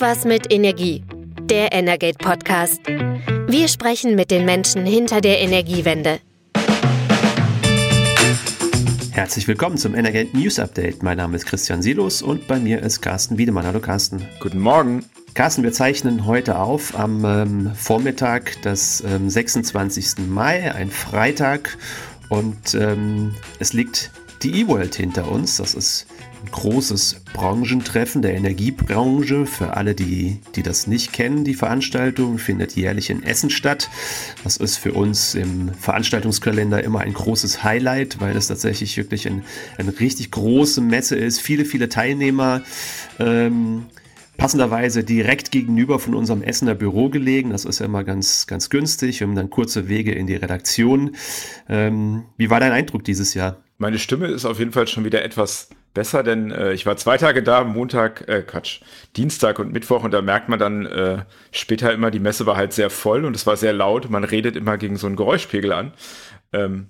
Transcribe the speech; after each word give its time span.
Irgendwas 0.00 0.24
mit 0.24 0.50
Energie. 0.50 1.04
Der 1.42 1.72
Energate 1.72 2.16
Podcast. 2.16 2.80
Wir 3.48 3.68
sprechen 3.68 4.14
mit 4.14 4.30
den 4.30 4.46
Menschen 4.46 4.86
hinter 4.86 5.20
der 5.20 5.40
Energiewende. 5.40 6.20
Herzlich 9.10 9.46
willkommen 9.46 9.76
zum 9.76 9.94
Energate 9.94 10.34
News 10.34 10.58
Update. 10.58 11.02
Mein 11.02 11.18
Name 11.18 11.36
ist 11.36 11.44
Christian 11.44 11.82
Silos 11.82 12.22
und 12.22 12.48
bei 12.48 12.58
mir 12.58 12.80
ist 12.80 13.02
Carsten 13.02 13.36
Wiedemann. 13.36 13.66
Hallo 13.66 13.80
Carsten. 13.80 14.26
Guten 14.40 14.60
Morgen. 14.60 15.04
Carsten, 15.34 15.64
wir 15.64 15.72
zeichnen 15.72 16.24
heute 16.24 16.58
auf 16.58 16.98
am 16.98 17.22
ähm, 17.26 17.74
Vormittag 17.74 18.62
des 18.62 19.04
ähm, 19.06 19.28
26. 19.28 20.26
Mai, 20.30 20.74
ein 20.74 20.90
Freitag. 20.90 21.76
Und 22.30 22.74
ähm, 22.74 23.34
es 23.58 23.74
liegt 23.74 24.10
die 24.42 24.62
E-World 24.62 24.94
hinter 24.94 25.30
uns. 25.30 25.58
Das 25.58 25.74
ist 25.74 26.06
ein 26.18 26.19
großes 26.50 27.22
Branchentreffen 27.32 28.22
der 28.22 28.34
Energiebranche. 28.34 29.46
Für 29.46 29.76
alle, 29.76 29.94
die, 29.94 30.38
die 30.54 30.62
das 30.62 30.86
nicht 30.86 31.12
kennen, 31.12 31.44
die 31.44 31.54
Veranstaltung 31.54 32.38
findet 32.38 32.76
jährlich 32.76 33.10
in 33.10 33.22
Essen 33.22 33.50
statt. 33.50 33.90
Das 34.44 34.56
ist 34.56 34.76
für 34.76 34.92
uns 34.92 35.34
im 35.34 35.72
Veranstaltungskalender 35.74 36.82
immer 36.82 37.00
ein 37.00 37.12
großes 37.12 37.62
Highlight, 37.62 38.20
weil 38.20 38.36
es 38.36 38.48
tatsächlich 38.48 38.96
wirklich 38.96 39.26
ein, 39.26 39.42
eine 39.78 39.98
richtig 39.98 40.30
große 40.30 40.80
Messe 40.80 41.16
ist. 41.16 41.40
Viele, 41.40 41.64
viele 41.64 41.88
Teilnehmer. 41.88 42.62
Ähm, 43.18 43.86
passenderweise 44.40 45.04
direkt 45.04 45.50
gegenüber 45.50 45.98
von 45.98 46.14
unserem 46.14 46.42
Essener 46.42 46.74
Büro 46.74 47.10
gelegen. 47.10 47.50
Das 47.50 47.66
ist 47.66 47.78
ja 47.78 47.86
immer 47.86 48.04
ganz, 48.04 48.46
ganz 48.46 48.70
günstig. 48.70 49.20
Wir 49.20 49.26
haben 49.26 49.34
dann 49.34 49.50
kurze 49.50 49.88
Wege 49.88 50.12
in 50.12 50.26
die 50.26 50.34
Redaktion. 50.34 51.14
Ähm, 51.68 52.24
wie 52.38 52.48
war 52.48 52.58
dein 52.58 52.72
Eindruck 52.72 53.04
dieses 53.04 53.34
Jahr? 53.34 53.62
Meine 53.76 53.98
Stimme 53.98 54.28
ist 54.28 54.46
auf 54.46 54.58
jeden 54.58 54.72
Fall 54.72 54.88
schon 54.88 55.04
wieder 55.04 55.22
etwas 55.22 55.68
besser, 55.94 56.22
denn 56.22 56.50
äh, 56.50 56.72
ich 56.72 56.86
war 56.86 56.96
zwei 56.96 57.16
Tage 57.16 57.42
da, 57.42 57.64
Montag, 57.64 58.28
äh, 58.28 58.42
Quatsch, 58.42 58.80
Dienstag 59.16 59.58
und 59.58 59.72
Mittwoch 59.72 60.04
und 60.04 60.12
da 60.12 60.22
merkt 60.22 60.48
man 60.48 60.58
dann 60.58 60.86
äh, 60.86 61.24
später 61.50 61.92
immer, 61.92 62.10
die 62.10 62.20
Messe 62.20 62.46
war 62.46 62.56
halt 62.56 62.72
sehr 62.72 62.90
voll 62.90 63.24
und 63.24 63.34
es 63.34 63.46
war 63.46 63.56
sehr 63.56 63.72
laut. 63.72 64.08
Man 64.10 64.24
redet 64.24 64.56
immer 64.56 64.78
gegen 64.78 64.96
so 64.96 65.06
einen 65.06 65.16
Geräuschpegel 65.16 65.72
an. 65.72 65.92
Ähm, 66.52 66.88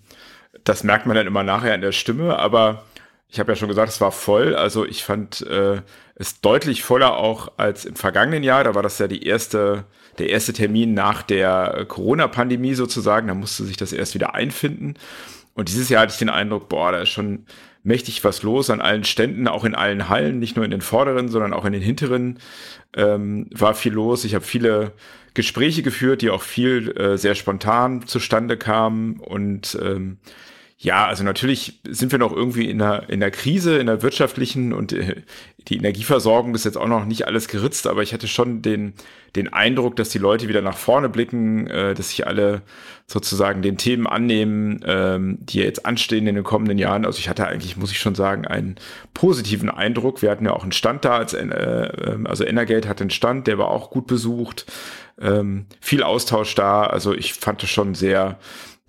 das 0.64 0.84
merkt 0.84 1.06
man 1.06 1.16
dann 1.16 1.26
immer 1.26 1.42
nachher 1.42 1.74
in 1.74 1.80
der 1.80 1.92
Stimme, 1.92 2.38
aber 2.38 2.84
ich 3.28 3.38
habe 3.38 3.52
ja 3.52 3.56
schon 3.56 3.68
gesagt, 3.68 3.88
es 3.88 4.00
war 4.00 4.12
voll. 4.12 4.54
Also 4.54 4.84
ich 4.84 5.04
fand 5.04 5.42
äh, 5.42 5.80
es 6.16 6.40
deutlich 6.40 6.82
voller 6.82 7.16
auch 7.16 7.52
als 7.56 7.84
im 7.84 7.94
vergangenen 7.94 8.42
Jahr. 8.42 8.64
Da 8.64 8.74
war 8.74 8.82
das 8.82 8.98
ja 8.98 9.06
die 9.06 9.24
erste, 9.24 9.84
der 10.18 10.30
erste 10.30 10.52
Termin 10.52 10.94
nach 10.94 11.22
der 11.22 11.86
Corona-Pandemie 11.86 12.74
sozusagen. 12.74 13.28
Da 13.28 13.34
musste 13.34 13.64
sich 13.64 13.76
das 13.76 13.92
erst 13.92 14.14
wieder 14.14 14.34
einfinden. 14.34 14.94
Und 15.54 15.68
dieses 15.68 15.88
Jahr 15.88 16.02
hatte 16.02 16.12
ich 16.12 16.18
den 16.18 16.28
Eindruck, 16.28 16.68
boah, 16.68 16.90
da 16.92 17.02
ist 17.02 17.10
schon 17.10 17.46
mächtig 17.82 18.22
was 18.24 18.42
los 18.42 18.70
an 18.70 18.80
allen 18.80 19.04
Ständen, 19.04 19.48
auch 19.48 19.64
in 19.64 19.74
allen 19.74 20.08
Hallen, 20.08 20.38
nicht 20.38 20.56
nur 20.56 20.64
in 20.64 20.70
den 20.70 20.80
vorderen, 20.82 21.28
sondern 21.28 21.52
auch 21.52 21.64
in 21.64 21.72
den 21.72 21.82
hinteren 21.82 22.38
ähm, 22.94 23.48
war 23.52 23.74
viel 23.74 23.92
los. 23.92 24.24
Ich 24.24 24.34
habe 24.34 24.44
viele 24.44 24.92
Gespräche 25.34 25.82
geführt, 25.82 26.22
die 26.22 26.30
auch 26.30 26.42
viel 26.42 26.90
äh, 26.96 27.16
sehr 27.16 27.34
spontan 27.34 28.06
zustande 28.06 28.56
kamen 28.56 29.20
und 29.20 29.78
ähm, 29.80 30.18
ja, 30.82 31.06
also 31.06 31.24
natürlich 31.24 31.78
sind 31.86 32.10
wir 32.10 32.18
noch 32.18 32.32
irgendwie 32.32 32.70
in 32.70 32.78
der, 32.78 33.10
in 33.10 33.20
der 33.20 33.30
Krise, 33.30 33.76
in 33.76 33.86
der 33.86 34.00
wirtschaftlichen 34.00 34.72
und 34.72 34.94
äh, 34.94 35.16
die 35.68 35.76
Energieversorgung 35.76 36.54
ist 36.54 36.64
jetzt 36.64 36.78
auch 36.78 36.88
noch 36.88 37.04
nicht 37.04 37.26
alles 37.26 37.48
geritzt, 37.48 37.86
aber 37.86 38.02
ich 38.02 38.14
hatte 38.14 38.26
schon 38.26 38.62
den, 38.62 38.94
den 39.36 39.52
Eindruck, 39.52 39.96
dass 39.96 40.08
die 40.08 40.16
Leute 40.16 40.48
wieder 40.48 40.62
nach 40.62 40.78
vorne 40.78 41.10
blicken, 41.10 41.66
äh, 41.66 41.92
dass 41.92 42.08
sich 42.08 42.26
alle 42.26 42.62
sozusagen 43.06 43.60
den 43.60 43.76
Themen 43.76 44.06
annehmen, 44.06 44.80
ähm, 44.86 45.36
die 45.40 45.58
jetzt 45.58 45.84
anstehen 45.84 46.26
in 46.26 46.34
den 46.34 46.44
kommenden 46.44 46.78
Jahren. 46.78 47.04
Also 47.04 47.18
ich 47.18 47.28
hatte 47.28 47.46
eigentlich, 47.46 47.76
muss 47.76 47.90
ich 47.90 47.98
schon 47.98 48.14
sagen, 48.14 48.46
einen 48.46 48.76
positiven 49.12 49.68
Eindruck. 49.68 50.22
Wir 50.22 50.30
hatten 50.30 50.46
ja 50.46 50.54
auch 50.54 50.62
einen 50.62 50.72
Stand 50.72 51.04
da, 51.04 51.18
als, 51.18 51.34
äh, 51.34 51.42
ähm, 51.44 52.26
also 52.26 52.46
Energate 52.46 52.88
hatte 52.88 53.02
einen 53.04 53.10
Stand, 53.10 53.48
der 53.48 53.58
war 53.58 53.68
auch 53.68 53.90
gut 53.90 54.06
besucht, 54.06 54.64
ähm, 55.20 55.66
viel 55.78 56.02
Austausch 56.02 56.54
da. 56.54 56.84
Also 56.84 57.14
ich 57.14 57.34
fand 57.34 57.62
es 57.62 57.68
schon 57.68 57.94
sehr, 57.94 58.38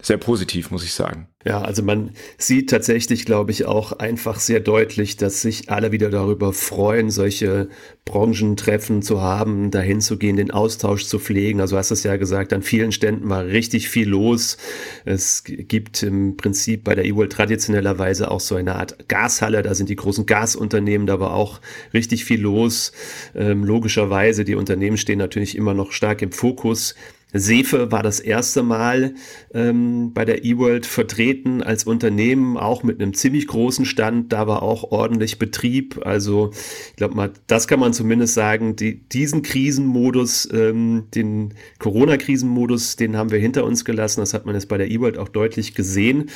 sehr 0.01 0.17
positiv, 0.17 0.71
muss 0.71 0.83
ich 0.83 0.93
sagen. 0.93 1.27
Ja, 1.43 1.61
also 1.61 1.81
man 1.81 2.11
sieht 2.37 2.69
tatsächlich, 2.69 3.25
glaube 3.25 3.51
ich, 3.51 3.65
auch 3.65 3.93
einfach 3.93 4.39
sehr 4.39 4.59
deutlich, 4.59 5.17
dass 5.17 5.41
sich 5.41 5.71
alle 5.71 5.91
wieder 5.91 6.09
darüber 6.11 6.53
freuen, 6.53 7.09
solche 7.09 7.69
Branchentreffen 8.05 9.01
zu 9.01 9.21
haben, 9.21 9.71
dahin 9.71 10.01
zu 10.01 10.17
gehen, 10.17 10.35
den 10.35 10.51
Austausch 10.51 11.05
zu 11.05 11.17
pflegen. 11.17 11.59
Also 11.59 11.77
hast 11.77 11.89
es 11.89 12.03
ja 12.03 12.17
gesagt, 12.17 12.53
an 12.53 12.61
vielen 12.61 12.91
Ständen 12.91 13.29
war 13.29 13.45
richtig 13.45 13.89
viel 13.89 14.07
los. 14.07 14.57
Es 15.05 15.43
gibt 15.43 16.03
im 16.03 16.37
Prinzip 16.37 16.83
bei 16.83 16.93
der 16.93 17.05
E-World 17.05 17.31
traditionellerweise 17.31 18.29
auch 18.29 18.39
so 18.39 18.55
eine 18.55 18.75
Art 18.75 19.07
Gashalle. 19.07 19.63
Da 19.63 19.73
sind 19.73 19.89
die 19.89 19.95
großen 19.95 20.27
Gasunternehmen, 20.27 21.07
da 21.07 21.19
war 21.19 21.33
auch 21.33 21.59
richtig 21.93 22.25
viel 22.25 22.41
los. 22.41 22.91
Ähm, 23.33 23.63
logischerweise, 23.63 24.45
die 24.45 24.55
Unternehmen 24.55 24.97
stehen 24.97 25.19
natürlich 25.19 25.57
immer 25.57 25.73
noch 25.73 25.91
stark 25.91 26.21
im 26.21 26.31
Fokus. 26.31 26.93
Sefe 27.33 27.91
war 27.91 28.03
das 28.03 28.19
erste 28.19 28.61
Mal 28.63 29.13
ähm, 29.53 30.13
bei 30.13 30.25
der 30.25 30.43
eWorld 30.43 30.85
vertreten 30.85 31.63
als 31.63 31.85
Unternehmen, 31.85 32.57
auch 32.57 32.83
mit 32.83 33.01
einem 33.01 33.13
ziemlich 33.13 33.47
großen 33.47 33.85
Stand. 33.85 34.33
Da 34.33 34.47
war 34.47 34.61
auch 34.61 34.91
ordentlich 34.91 35.39
Betrieb. 35.39 36.05
Also 36.05 36.51
ich 36.89 36.95
glaube 36.97 37.15
mal, 37.15 37.31
das 37.47 37.67
kann 37.67 37.79
man 37.79 37.93
zumindest 37.93 38.33
sagen. 38.33 38.75
Die, 38.75 39.07
diesen 39.07 39.41
Krisenmodus, 39.41 40.49
ähm, 40.51 41.05
den 41.15 41.53
Corona-Krisenmodus, 41.79 42.97
den 42.97 43.15
haben 43.15 43.31
wir 43.31 43.39
hinter 43.39 43.63
uns 43.63 43.85
gelassen. 43.85 44.19
Das 44.19 44.33
hat 44.33 44.45
man 44.45 44.55
jetzt 44.55 44.67
bei 44.67 44.77
der 44.77 44.91
eWorld 44.91 45.17
auch 45.17 45.29
deutlich 45.29 45.73
gesehen. 45.73 46.29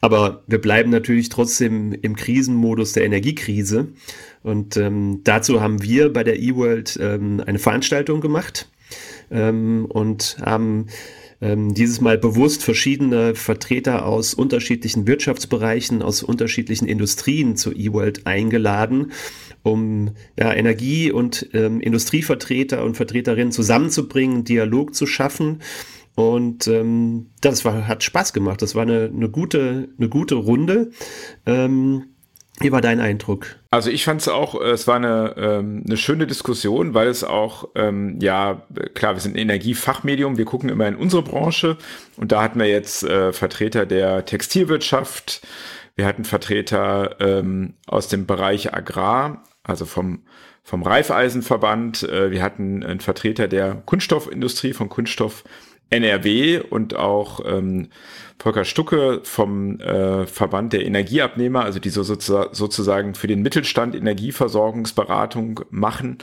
Aber 0.00 0.44
wir 0.46 0.60
bleiben 0.60 0.90
natürlich 0.90 1.28
trotzdem 1.28 1.92
im 1.92 2.14
Krisenmodus 2.14 2.92
der 2.92 3.04
Energiekrise. 3.04 3.88
Und 4.42 4.76
ähm, 4.76 5.20
dazu 5.24 5.60
haben 5.60 5.82
wir 5.82 6.12
bei 6.12 6.22
der 6.22 6.38
eWorld 6.38 6.98
ähm, 7.02 7.42
eine 7.44 7.58
Veranstaltung 7.58 8.20
gemacht 8.20 8.68
ähm, 9.30 9.86
und 9.88 10.38
haben 10.44 10.86
ähm, 11.40 11.74
dieses 11.74 12.00
Mal 12.00 12.18
bewusst 12.18 12.62
verschiedene 12.62 13.34
Vertreter 13.34 14.06
aus 14.06 14.34
unterschiedlichen 14.34 15.06
Wirtschaftsbereichen, 15.06 16.02
aus 16.02 16.22
unterschiedlichen 16.22 16.88
Industrien 16.88 17.56
zur 17.56 17.76
eWorld 17.76 18.26
eingeladen, 18.26 19.12
um 19.62 20.10
ja, 20.38 20.52
Energie- 20.52 21.12
und 21.12 21.48
ähm, 21.52 21.80
Industrievertreter 21.80 22.84
und 22.84 22.96
Vertreterinnen 22.96 23.52
zusammenzubringen, 23.52 24.44
Dialog 24.44 24.94
zu 24.94 25.06
schaffen. 25.06 25.62
Und 26.16 26.66
ähm, 26.66 27.26
das 27.40 27.64
war, 27.64 27.86
hat 27.86 28.02
Spaß 28.02 28.32
gemacht. 28.32 28.60
Das 28.60 28.74
war 28.74 28.82
eine, 28.82 29.04
eine, 29.14 29.28
gute, 29.28 29.90
eine 29.96 30.08
gute 30.08 30.34
Runde. 30.34 30.90
Ähm, 31.46 32.06
wie 32.60 32.72
war 32.72 32.80
dein 32.80 33.00
Eindruck? 33.00 33.56
Also 33.70 33.90
ich 33.90 34.04
fand 34.04 34.20
es 34.20 34.28
auch, 34.28 34.60
es 34.60 34.86
war 34.86 34.96
eine, 34.96 35.34
ähm, 35.36 35.84
eine 35.86 35.96
schöne 35.96 36.26
Diskussion, 36.26 36.94
weil 36.94 37.08
es 37.08 37.22
auch, 37.22 37.68
ähm, 37.74 38.18
ja, 38.20 38.66
klar, 38.94 39.14
wir 39.14 39.20
sind 39.20 39.36
ein 39.36 39.38
Energiefachmedium, 39.38 40.38
wir 40.38 40.44
gucken 40.44 40.68
immer 40.68 40.88
in 40.88 40.96
unsere 40.96 41.22
Branche. 41.22 41.76
Und 42.16 42.32
da 42.32 42.42
hatten 42.42 42.58
wir 42.58 42.66
jetzt 42.66 43.04
äh, 43.04 43.32
Vertreter 43.32 43.86
der 43.86 44.24
Textilwirtschaft, 44.24 45.46
wir 45.96 46.06
hatten 46.06 46.24
Vertreter 46.24 47.16
ähm, 47.20 47.74
aus 47.86 48.08
dem 48.08 48.26
Bereich 48.26 48.72
Agrar, 48.72 49.44
also 49.64 49.84
vom, 49.84 50.22
vom 50.62 50.82
Reifeisenverband, 50.82 52.04
äh, 52.04 52.30
wir 52.30 52.42
hatten 52.42 52.84
einen 52.84 53.00
Vertreter 53.00 53.48
der 53.48 53.74
Kunststoffindustrie, 53.84 54.72
von 54.72 54.88
Kunststoff 54.88 55.44
NRW 55.90 56.60
und 56.60 56.96
auch 56.96 57.40
ähm, 57.46 57.88
Volker 58.38 58.64
Stucke 58.64 59.20
vom 59.24 59.80
äh, 59.80 60.26
Verband 60.26 60.72
der 60.72 60.86
Energieabnehmer, 60.86 61.64
also 61.64 61.80
die 61.80 61.90
so 61.90 62.02
sozusagen 62.02 63.14
für 63.14 63.26
den 63.26 63.42
Mittelstand 63.42 63.96
Energieversorgungsberatung 63.96 65.60
machen. 65.70 66.18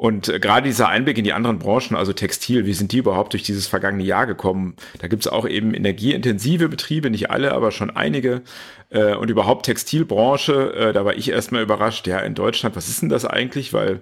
Und 0.00 0.30
äh, 0.30 0.40
gerade 0.40 0.66
dieser 0.66 0.88
Einblick 0.88 1.18
in 1.18 1.24
die 1.24 1.34
anderen 1.34 1.58
Branchen, 1.58 1.94
also 1.94 2.14
Textil, 2.14 2.64
wie 2.64 2.72
sind 2.72 2.92
die 2.92 2.96
überhaupt 2.96 3.34
durch 3.34 3.42
dieses 3.42 3.66
vergangene 3.66 4.04
Jahr 4.04 4.26
gekommen? 4.26 4.74
Da 4.98 5.08
gibt's 5.08 5.28
auch 5.28 5.46
eben 5.46 5.74
energieintensive 5.74 6.70
Betriebe, 6.70 7.10
nicht 7.10 7.30
alle, 7.30 7.52
aber 7.52 7.70
schon 7.70 7.90
einige. 7.90 8.40
Äh, 8.88 9.14
und 9.14 9.28
überhaupt 9.28 9.66
Textilbranche, 9.66 10.72
äh, 10.72 10.92
da 10.94 11.04
war 11.04 11.18
ich 11.18 11.28
erstmal 11.28 11.62
überrascht, 11.62 12.06
ja, 12.06 12.18
in 12.20 12.34
Deutschland, 12.34 12.76
was 12.76 12.88
ist 12.88 13.02
denn 13.02 13.10
das 13.10 13.26
eigentlich? 13.26 13.74
Weil 13.74 14.00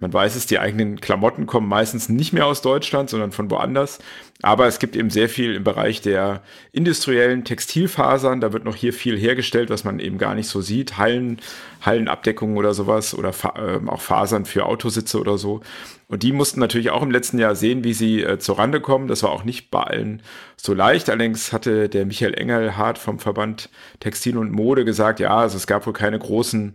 man 0.00 0.12
weiß 0.12 0.36
es, 0.36 0.46
die 0.46 0.60
eigenen 0.60 1.00
Klamotten 1.00 1.46
kommen 1.46 1.68
meistens 1.68 2.08
nicht 2.08 2.32
mehr 2.32 2.46
aus 2.46 2.62
Deutschland, 2.62 3.10
sondern 3.10 3.32
von 3.32 3.50
woanders. 3.50 3.98
Aber 4.42 4.68
es 4.68 4.78
gibt 4.78 4.94
eben 4.94 5.10
sehr 5.10 5.28
viel 5.28 5.56
im 5.56 5.64
Bereich 5.64 6.00
der 6.00 6.42
industriellen 6.70 7.44
Textilfasern. 7.44 8.40
Da 8.40 8.52
wird 8.52 8.64
noch 8.64 8.76
hier 8.76 8.92
viel 8.92 9.18
hergestellt, 9.18 9.70
was 9.70 9.82
man 9.82 9.98
eben 9.98 10.16
gar 10.16 10.36
nicht 10.36 10.48
so 10.48 10.60
sieht. 10.60 10.98
Hallen, 10.98 11.40
Hallenabdeckungen 11.82 12.56
oder 12.56 12.74
sowas 12.74 13.12
oder 13.12 13.30
äh, 13.56 13.80
auch 13.88 14.00
Fasern 14.00 14.44
für 14.44 14.66
Autositze 14.66 15.18
oder 15.18 15.36
so. 15.36 15.62
Und 16.06 16.22
die 16.22 16.32
mussten 16.32 16.60
natürlich 16.60 16.90
auch 16.90 17.02
im 17.02 17.10
letzten 17.10 17.38
Jahr 17.38 17.56
sehen, 17.56 17.82
wie 17.82 17.92
sie 17.92 18.22
äh, 18.22 18.38
Rande 18.48 18.80
kommen. 18.80 19.08
Das 19.08 19.24
war 19.24 19.30
auch 19.30 19.44
nicht 19.44 19.70
bei 19.72 19.82
allen 19.82 20.22
so 20.56 20.72
leicht. 20.72 21.10
Allerdings 21.10 21.52
hatte 21.52 21.88
der 21.88 22.06
Michael 22.06 22.34
Engelhardt 22.34 22.98
vom 22.98 23.18
Verband 23.18 23.68
Textil 24.00 24.38
und 24.38 24.52
Mode 24.52 24.84
gesagt, 24.84 25.18
ja, 25.20 25.36
also 25.36 25.56
es 25.56 25.66
gab 25.66 25.86
wohl 25.86 25.92
keine 25.92 26.18
großen 26.18 26.74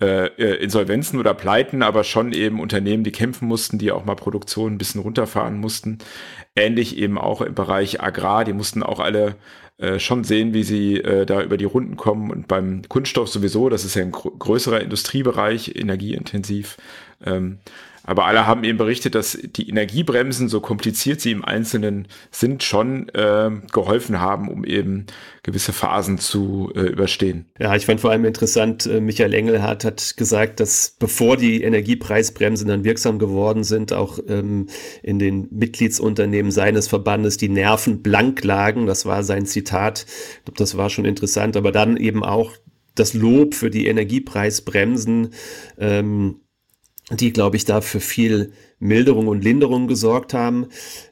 äh, 0.00 0.26
äh, 0.26 0.62
Insolvenzen 0.62 1.18
oder 1.18 1.34
Pleiten, 1.34 1.82
aber 1.82 2.04
schon 2.04 2.32
eben 2.32 2.60
Unternehmen, 2.60 3.04
die 3.04 3.12
kämpfen 3.12 3.46
mussten, 3.46 3.78
die 3.78 3.92
auch 3.92 4.04
mal 4.04 4.16
Produktion 4.16 4.72
ein 4.72 4.78
bisschen 4.78 5.00
runterfahren 5.00 5.58
mussten. 5.58 5.98
ähnlich 6.56 6.96
eben 6.96 7.18
auch 7.18 7.42
im 7.42 7.54
Bereich 7.54 8.00
Agrar. 8.02 8.44
Die 8.44 8.52
mussten 8.52 8.82
auch 8.82 9.00
alle 9.00 9.36
äh, 9.78 9.98
schon 9.98 10.24
sehen, 10.24 10.52
wie 10.54 10.62
sie 10.62 10.96
äh, 10.96 11.26
da 11.26 11.42
über 11.42 11.56
die 11.56 11.64
Runden 11.64 11.96
kommen. 11.96 12.30
Und 12.30 12.48
beim 12.48 12.82
Kunststoff 12.88 13.28
sowieso, 13.28 13.68
das 13.68 13.84
ist 13.84 13.94
ja 13.94 14.02
ein 14.02 14.12
größerer 14.12 14.80
Industriebereich, 14.80 15.74
energieintensiv. 15.76 16.76
Ähm, 17.24 17.58
aber 18.04 18.26
alle 18.26 18.46
haben 18.46 18.64
eben 18.64 18.78
berichtet, 18.78 19.14
dass 19.14 19.38
die 19.42 19.68
Energiebremsen, 19.68 20.48
so 20.48 20.60
kompliziert 20.60 21.20
sie 21.20 21.32
im 21.32 21.44
Einzelnen 21.44 22.08
sind, 22.30 22.62
schon 22.62 23.08
äh, 23.10 23.50
geholfen 23.72 24.20
haben, 24.20 24.48
um 24.48 24.64
eben 24.64 25.06
gewisse 25.42 25.72
Phasen 25.72 26.18
zu 26.18 26.72
äh, 26.74 26.80
überstehen. 26.80 27.46
Ja, 27.58 27.74
ich 27.74 27.86
fand 27.86 28.00
vor 28.00 28.10
allem 28.10 28.24
interessant, 28.24 28.86
äh, 28.86 29.00
Michael 29.00 29.34
Engelhardt 29.34 29.84
hat 29.84 30.16
gesagt, 30.16 30.60
dass 30.60 30.96
bevor 30.98 31.36
die 31.36 31.62
Energiepreisbremsen 31.62 32.68
dann 32.68 32.84
wirksam 32.84 33.18
geworden 33.18 33.64
sind, 33.64 33.92
auch 33.92 34.18
ähm, 34.28 34.68
in 35.02 35.18
den 35.18 35.48
Mitgliedsunternehmen 35.50 36.50
seines 36.50 36.88
Verbandes 36.88 37.36
die 37.36 37.48
Nerven 37.48 38.02
blank 38.02 38.44
lagen. 38.44 38.86
Das 38.86 39.06
war 39.06 39.22
sein 39.22 39.46
Zitat. 39.46 40.06
Ich 40.38 40.44
glaube, 40.44 40.58
das 40.58 40.76
war 40.76 40.90
schon 40.90 41.04
interessant. 41.04 41.56
Aber 41.56 41.72
dann 41.72 41.96
eben 41.96 42.24
auch 42.24 42.52
das 42.94 43.14
Lob 43.14 43.54
für 43.54 43.70
die 43.70 43.86
Energiepreisbremsen. 43.86 45.30
Ähm, 45.78 46.40
die, 47.10 47.32
glaube 47.32 47.56
ich, 47.56 47.64
da 47.64 47.80
für 47.80 48.00
viel 48.00 48.52
Milderung 48.78 49.28
und 49.28 49.44
Linderung 49.44 49.86
gesorgt 49.88 50.34
haben. 50.34 50.66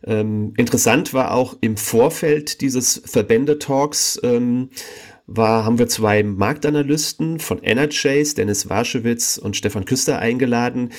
Ähm, 0.04 0.54
interessant 0.56 1.12
war 1.12 1.32
auch 1.32 1.56
im 1.60 1.76
Vorfeld 1.76 2.60
dieses 2.60 3.02
Verbände-Talks, 3.04 4.20
ähm, 4.22 4.70
war, 5.26 5.66
haben 5.66 5.78
wir 5.78 5.88
zwei 5.88 6.22
Marktanalysten 6.22 7.38
von 7.38 7.62
Energize, 7.62 8.34
Dennis 8.34 8.70
Warschewitz 8.70 9.36
und 9.36 9.56
Stefan 9.56 9.84
Küster 9.84 10.18
eingeladen, 10.18 10.90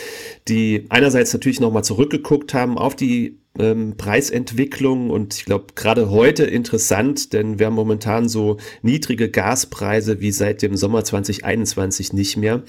die 0.48 0.86
einerseits 0.90 1.34
natürlich 1.34 1.60
nochmal 1.60 1.84
zurückgeguckt 1.84 2.54
haben 2.54 2.78
auf 2.78 2.96
die 2.96 3.40
ähm, 3.58 3.96
Preisentwicklung 3.98 5.10
und 5.10 5.34
ich 5.36 5.46
glaube 5.46 5.74
gerade 5.74 6.12
heute 6.12 6.44
interessant, 6.44 7.34
denn 7.34 7.58
wir 7.58 7.66
haben 7.66 7.74
momentan 7.74 8.30
so 8.30 8.58
niedrige 8.84 9.32
Gaspreise 9.32 10.22
wie 10.22 10.32
seit 10.32 10.62
dem 10.62 10.78
Sommer 10.78 11.04
2021 11.04 12.14
nicht 12.14 12.38
mehr 12.38 12.62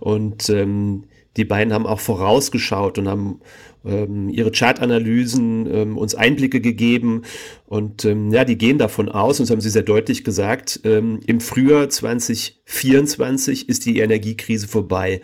und 0.00 0.48
ähm, 0.48 1.04
die 1.36 1.44
beiden 1.44 1.72
haben 1.72 1.86
auch 1.86 2.00
vorausgeschaut 2.00 2.98
und 2.98 3.08
haben 3.08 3.40
ähm, 3.84 4.28
ihre 4.28 4.50
Chartanalysen 4.50 5.66
ähm, 5.72 5.98
uns 5.98 6.14
Einblicke 6.14 6.60
gegeben. 6.60 7.22
Und 7.66 8.04
ähm, 8.04 8.30
ja, 8.30 8.44
die 8.44 8.58
gehen 8.58 8.76
davon 8.76 9.08
aus, 9.08 9.40
und 9.40 9.46
das 9.46 9.50
haben 9.50 9.62
sie 9.62 9.70
sehr 9.70 9.82
deutlich 9.82 10.24
gesagt, 10.24 10.80
ähm, 10.84 11.20
im 11.26 11.40
Frühjahr 11.40 11.88
2024 11.88 13.66
ist 13.68 13.86
die 13.86 14.00
Energiekrise 14.00 14.68
vorbei. 14.68 15.22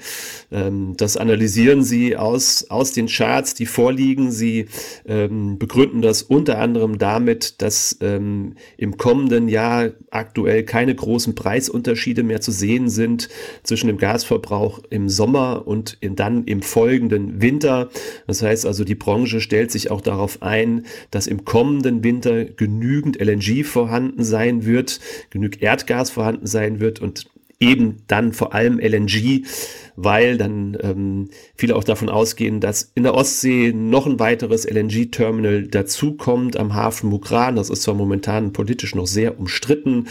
Ähm, 0.51 0.95
das 0.97 1.19
analysieren 1.19 1.83
sie 1.83 2.17
aus, 2.17 2.67
aus 2.71 2.93
den 2.93 3.07
Charts, 3.07 3.53
die 3.53 3.67
vorliegen. 3.67 4.31
Sie 4.31 4.67
ähm, 5.07 5.59
begründen 5.59 6.01
das 6.01 6.23
unter 6.23 6.59
anderem 6.59 6.99
damit, 6.99 7.61
dass 7.61 7.99
ähm, 8.01 8.55
im 8.79 8.97
kommenden 8.97 9.49
Jahr 9.49 9.91
aktuell 10.11 10.65
keine 10.65 10.95
großen 10.95 11.35
Preisunterschiede 11.35 12.23
mehr 12.23 12.41
zu 12.41 12.51
sehen 12.51 12.89
sind 12.89 13.29
zwischen 13.63 13.89
dem 13.89 13.99
Gasverbrauch 13.99 14.81
im 14.89 15.11
Sommer 15.11 15.67
und 15.67 15.98
in, 16.01 16.17
dann 16.17 16.45
im 16.45 16.63
folgenden 16.63 17.41
Winter. 17.41 17.89
Das 18.27 18.43
heißt 18.43 18.67
also, 18.67 18.85
die 18.85 18.95
Branche 18.95 19.41
stellt 19.41 19.71
sich 19.71 19.91
auch 19.91 20.01
darauf 20.01 20.43
ein, 20.43 20.87
dass 21.11 21.27
im 21.27 21.45
kommenden 21.45 22.05
Winter 22.05 22.45
genügend 22.45 23.21
LNG 23.21 23.65
vorhanden 23.65 24.25
sein 24.25 24.65
wird, 24.65 25.01
genügend 25.31 25.63
Erdgas 25.63 26.11
vorhanden 26.11 26.47
sein 26.47 26.81
wird 26.81 27.01
und 27.01 27.27
eben 27.61 27.97
dann 28.07 28.33
vor 28.33 28.55
allem 28.55 28.79
LNG, 28.79 29.45
weil 29.97 30.37
dann 30.39 30.77
ähm, 30.81 31.31
viele 31.57 31.75
auch 31.75 31.85
davon 31.85 32.09
ausgehen, 32.09 32.61
dass 32.61 32.93
in 32.95 33.03
der 33.03 33.15
Ostsee 33.15 33.73
noch 33.73 34.07
ein 34.07 34.21
weiteres 34.21 34.65
LNG-Terminal 34.65 35.67
dazukommt 35.67 36.57
am 36.57 36.75
Hafen 36.75 37.11
Mukran. 37.11 37.57
Das 37.57 37.71
ist 37.71 37.83
zwar 37.83 37.95
momentan 37.95 38.53
politisch 38.53 38.95
noch 38.95 39.07
sehr 39.07 39.39
umstritten, 39.39 40.07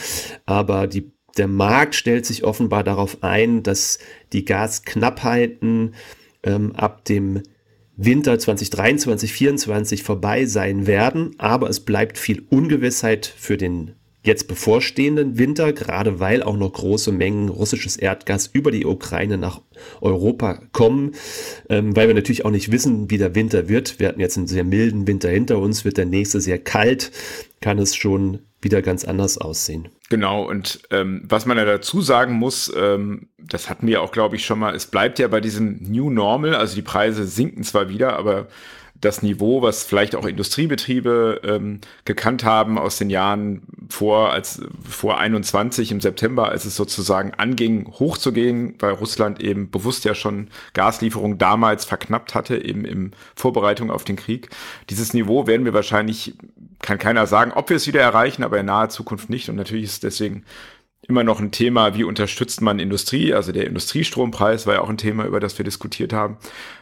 aber 0.45 0.87
die, 0.87 1.11
der 1.37 1.47
Markt 1.47 1.95
stellt 1.95 2.25
sich 2.25 2.43
offenbar 2.43 2.83
darauf 2.83 3.23
ein, 3.23 3.63
dass 3.63 3.99
die 4.33 4.45
Gasknappheiten 4.45 5.93
ähm, 6.43 6.75
ab 6.75 7.05
dem 7.05 7.43
Winter 7.95 8.37
2023, 8.37 9.29
2024 9.29 10.03
vorbei 10.03 10.45
sein 10.45 10.85
werden, 10.85 11.31
aber 11.39 11.69
es 11.69 11.79
bleibt 11.79 12.17
viel 12.17 12.43
Ungewissheit 12.49 13.25
für 13.25 13.57
den 13.57 13.93
jetzt 14.27 14.47
bevorstehenden 14.47 15.39
Winter, 15.39 15.73
gerade 15.73 16.19
weil 16.19 16.43
auch 16.43 16.57
noch 16.57 16.73
große 16.73 17.11
Mengen 17.11 17.49
russisches 17.49 17.97
Erdgas 17.97 18.47
über 18.53 18.69
die 18.69 18.85
Ukraine 18.85 19.37
nach 19.37 19.61
Europa 20.01 20.61
kommen, 20.73 21.13
ähm, 21.69 21.95
weil 21.95 22.07
wir 22.07 22.13
natürlich 22.13 22.45
auch 22.45 22.51
nicht 22.51 22.71
wissen, 22.71 23.09
wie 23.09 23.17
der 23.17 23.33
Winter 23.33 23.67
wird. 23.67 23.99
Wir 23.99 24.09
hatten 24.09 24.19
jetzt 24.19 24.37
einen 24.37 24.47
sehr 24.47 24.65
milden 24.65 25.07
Winter 25.07 25.29
hinter 25.29 25.57
uns, 25.57 25.85
wird 25.85 25.97
der 25.97 26.05
nächste 26.05 26.39
sehr 26.41 26.59
kalt, 26.59 27.11
kann 27.61 27.79
es 27.79 27.95
schon 27.95 28.39
wieder 28.61 28.81
ganz 28.81 29.05
anders 29.05 29.37
aussehen. 29.37 29.89
Genau, 30.09 30.43
und 30.43 30.79
ähm, 30.89 31.21
was 31.27 31.45
man 31.45 31.57
ja 31.57 31.65
dazu 31.65 32.01
sagen 32.01 32.33
muss, 32.33 32.71
ähm, 32.75 33.29
das 33.37 33.69
hatten 33.69 33.87
wir 33.87 34.01
auch, 34.01 34.11
glaube 34.11 34.35
ich, 34.35 34.45
schon 34.45 34.59
mal, 34.59 34.73
es 34.73 34.87
bleibt 34.87 35.19
ja 35.19 35.27
bei 35.27 35.41
diesem 35.41 35.77
New 35.81 36.09
Normal, 36.09 36.55
also 36.55 36.75
die 36.75 36.81
Preise 36.81 37.25
sinken 37.25 37.63
zwar 37.63 37.89
wieder, 37.89 38.17
aber 38.17 38.47
das 39.01 39.21
Niveau, 39.21 39.61
was 39.61 39.83
vielleicht 39.83 40.15
auch 40.15 40.25
Industriebetriebe 40.25 41.41
ähm, 41.43 41.81
gekannt 42.05 42.43
haben 42.43 42.77
aus 42.77 42.97
den 42.97 43.09
Jahren 43.09 43.61
vor, 43.89 44.31
als 44.31 44.61
vor 44.87 45.19
21 45.19 45.91
im 45.91 46.01
September, 46.01 46.49
als 46.49 46.65
es 46.65 46.75
sozusagen 46.75 47.33
anging, 47.35 47.87
hochzugehen, 47.99 48.75
weil 48.79 48.93
Russland 48.93 49.41
eben 49.41 49.69
bewusst 49.69 50.05
ja 50.05 50.15
schon 50.15 50.49
Gaslieferungen 50.73 51.37
damals 51.37 51.85
verknappt 51.85 52.35
hatte, 52.35 52.57
eben 52.57 52.85
in 52.85 53.11
Vorbereitung 53.35 53.91
auf 53.91 54.03
den 54.03 54.15
Krieg. 54.15 54.49
Dieses 54.89 55.13
Niveau 55.13 55.47
werden 55.47 55.65
wir 55.65 55.73
wahrscheinlich, 55.73 56.35
kann 56.81 56.97
keiner 56.97 57.27
sagen, 57.27 57.51
ob 57.53 57.69
wir 57.69 57.77
es 57.77 57.87
wieder 57.87 58.01
erreichen, 58.01 58.43
aber 58.43 58.59
in 58.59 58.65
naher 58.65 58.89
Zukunft 58.89 59.29
nicht. 59.29 59.49
Und 59.49 59.55
natürlich 59.55 59.85
ist 59.85 60.03
deswegen 60.03 60.43
immer 61.07 61.23
noch 61.23 61.39
ein 61.39 61.51
Thema, 61.51 61.95
wie 61.95 62.03
unterstützt 62.03 62.61
man 62.61 62.79
Industrie? 62.79 63.33
Also 63.33 63.51
der 63.51 63.67
Industriestrompreis 63.67 64.67
war 64.67 64.75
ja 64.75 64.81
auch 64.81 64.89
ein 64.89 64.97
Thema, 64.97 65.25
über 65.25 65.39
das 65.39 65.57
wir 65.57 65.63
diskutiert 65.63 66.11
haben. 66.11 66.37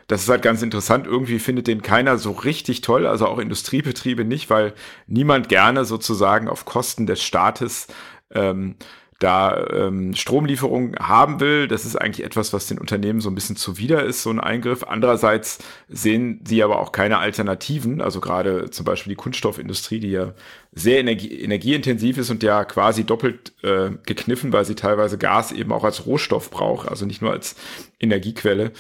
Das 0.07 0.23
ist 0.23 0.29
halt 0.29 0.41
ganz 0.41 0.61
interessant. 0.61 1.05
Irgendwie 1.05 1.39
findet 1.39 1.67
den 1.67 1.81
keiner 1.81 2.17
so 2.17 2.31
richtig 2.31 2.81
toll, 2.81 3.05
also 3.05 3.27
auch 3.27 3.37
Industriebetriebe 3.37 4.25
nicht, 4.25 4.49
weil 4.49 4.73
niemand 5.07 5.49
gerne 5.49 5.85
sozusagen 5.85 6.47
auf 6.47 6.65
Kosten 6.65 7.05
des 7.05 7.21
Staates 7.21 7.87
ähm, 8.33 8.75
da 9.19 9.65
ähm, 9.71 10.13
Stromlieferung 10.13 10.95
haben 10.97 11.39
will. 11.39 11.67
Das 11.67 11.85
ist 11.85 11.95
eigentlich 11.95 12.25
etwas, 12.25 12.51
was 12.51 12.67
den 12.67 12.79
Unternehmen 12.79 13.21
so 13.21 13.29
ein 13.29 13.35
bisschen 13.35 13.55
zuwider 13.55 14.03
ist, 14.03 14.23
so 14.23 14.29
ein 14.29 14.41
Eingriff. 14.41 14.83
Andererseits 14.83 15.59
sehen 15.87 16.41
sie 16.45 16.61
aber 16.63 16.79
auch 16.79 16.91
keine 16.91 17.19
Alternativen. 17.19 18.01
Also 18.01 18.19
gerade 18.19 18.69
zum 18.71 18.85
Beispiel 18.85 19.11
die 19.11 19.17
Kunststoffindustrie, 19.17 19.99
die 19.99 20.11
ja 20.11 20.33
sehr 20.73 20.99
energie 20.99 21.41
energieintensiv 21.41 22.17
ist 22.17 22.29
und 22.29 22.43
ja 22.43 22.65
quasi 22.65 23.05
doppelt 23.05 23.53
äh, 23.63 23.91
gekniffen, 24.05 24.51
weil 24.51 24.65
sie 24.65 24.75
teilweise 24.75 25.17
Gas 25.17 25.53
eben 25.53 25.71
auch 25.71 25.85
als 25.85 26.05
Rohstoff 26.05 26.51
braucht, 26.51 26.89
also 26.89 27.05
nicht 27.05 27.21
nur 27.21 27.31
als 27.31 27.55
Energiequelle. 27.99 28.71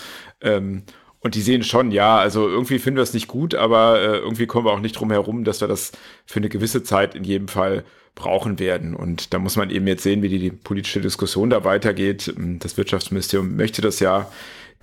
Ähm, 0.41 0.83
und 1.21 1.33
die 1.33 1.41
sehen 1.41 1.63
schon, 1.63 1.91
ja, 1.91 2.17
also 2.17 2.47
irgendwie 2.47 2.77
finden 2.77 2.97
wir 2.97 3.03
es 3.03 3.15
nicht 3.15 3.27
gut, 3.27 3.55
aber 3.55 3.99
äh, 3.99 4.17
irgendwie 4.17 4.45
kommen 4.45 4.67
wir 4.67 4.71
auch 4.73 4.79
nicht 4.79 4.99
drum 4.99 5.09
herum, 5.09 5.43
dass 5.43 5.61
wir 5.61 5.67
das 5.67 5.91
für 6.25 6.37
eine 6.37 6.49
gewisse 6.49 6.83
Zeit 6.83 7.15
in 7.15 7.23
jedem 7.23 7.47
Fall 7.47 7.83
brauchen 8.15 8.59
werden. 8.59 8.95
Und 8.95 9.33
da 9.33 9.39
muss 9.39 9.57
man 9.57 9.69
eben 9.69 9.85
jetzt 9.87 10.03
sehen, 10.03 10.21
wie 10.21 10.29
die, 10.29 10.39
die 10.39 10.51
politische 10.51 11.01
Diskussion 11.01 11.49
da 11.49 11.63
weitergeht. 11.63 12.33
Das 12.37 12.77
Wirtschaftsministerium 12.77 13.55
möchte 13.55 13.81
das 13.81 13.99
ja. 13.99 14.31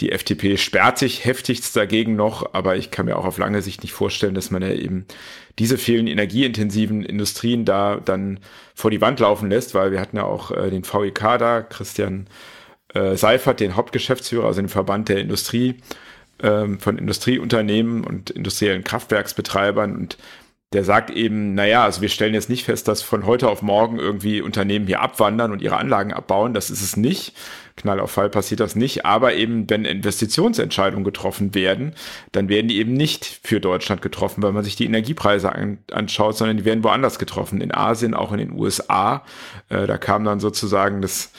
Die 0.00 0.12
FDP 0.12 0.56
sperrt 0.56 0.98
sich 0.98 1.24
heftigst 1.24 1.76
dagegen 1.76 2.16
noch, 2.16 2.54
aber 2.54 2.76
ich 2.76 2.90
kann 2.90 3.06
mir 3.06 3.16
auch 3.16 3.26
auf 3.26 3.38
lange 3.38 3.60
Sicht 3.60 3.82
nicht 3.82 3.92
vorstellen, 3.92 4.34
dass 4.34 4.50
man 4.50 4.62
ja 4.62 4.72
eben 4.72 5.06
diese 5.58 5.76
vielen 5.76 6.06
energieintensiven 6.06 7.02
Industrien 7.02 7.64
da 7.64 8.00
dann 8.02 8.40
vor 8.74 8.90
die 8.90 9.00
Wand 9.00 9.20
laufen 9.20 9.50
lässt, 9.50 9.74
weil 9.74 9.92
wir 9.92 10.00
hatten 10.00 10.16
ja 10.16 10.24
auch 10.24 10.50
äh, 10.50 10.70
den 10.70 10.82
VEK 10.84 11.38
da, 11.38 11.60
Christian 11.60 12.26
äh, 12.94 13.16
Seifert, 13.16 13.60
den 13.60 13.76
Hauptgeschäftsführer, 13.76 14.46
also 14.46 14.62
den 14.62 14.70
Verband 14.70 15.10
der 15.10 15.18
Industrie, 15.18 15.76
ähm, 16.42 16.80
von 16.80 16.96
Industrieunternehmen 16.96 18.02
und 18.02 18.30
industriellen 18.30 18.84
Kraftwerksbetreibern 18.84 19.94
und 19.94 20.16
der 20.73 20.85
sagt 20.85 21.11
eben, 21.11 21.55
naja, 21.55 21.85
also 21.85 22.00
wir 22.00 22.09
stellen 22.09 22.35
jetzt 22.35 22.49
nicht 22.49 22.64
fest, 22.64 22.88
dass 22.88 23.02
von 23.02 23.26
heute 23.26 23.49
auf 23.49 23.62
morgen 23.62 23.99
irgendwie 23.99 24.41
Unternehmen 24.41 24.87
hier 24.87 25.00
abwandern 25.00 25.52
und 25.52 25.61
ihre 25.61 25.76
Anlagen 25.76 26.12
abbauen. 26.12 26.55
Das 26.55 26.71
ist 26.71 26.83
es 26.83 26.97
nicht. 26.97 27.35
Knall 27.76 28.00
auf 28.00 28.11
Fall 28.11 28.31
passiert 28.31 28.61
das 28.61 28.75
nicht. 28.75 29.05
Aber 29.05 29.35
eben, 29.35 29.69
wenn 29.69 29.85
Investitionsentscheidungen 29.85 31.05
getroffen 31.05 31.55
werden, 31.55 31.95
dann 32.33 32.49
werden 32.49 32.69
die 32.69 32.79
eben 32.79 32.95
nicht 32.95 33.41
für 33.43 33.61
Deutschland 33.61 34.02
getroffen, 34.02 34.43
weil 34.43 34.52
man 34.52 34.64
sich 34.64 34.76
die 34.76 34.87
Energiepreise 34.87 35.52
an, 35.52 35.79
anschaut, 35.91 36.37
sondern 36.37 36.57
die 36.57 36.64
werden 36.64 36.85
woanders 36.85 37.19
getroffen. 37.19 37.61
In 37.61 37.75
Asien, 37.75 38.14
auch 38.14 38.33
in 38.33 38.38
den 38.38 38.52
USA. 38.52 39.25
Äh, 39.69 39.87
da 39.87 39.99
kam 39.99 40.25
dann 40.25 40.41
sozusagen 40.41 41.02
das, 41.02 41.33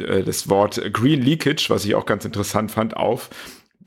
äh, 0.00 0.22
das 0.22 0.48
Wort 0.48 0.80
Green 0.92 1.20
Leakage, 1.20 1.66
was 1.68 1.84
ich 1.84 1.94
auch 1.94 2.06
ganz 2.06 2.24
interessant 2.24 2.70
fand, 2.70 2.96
auf 2.96 3.30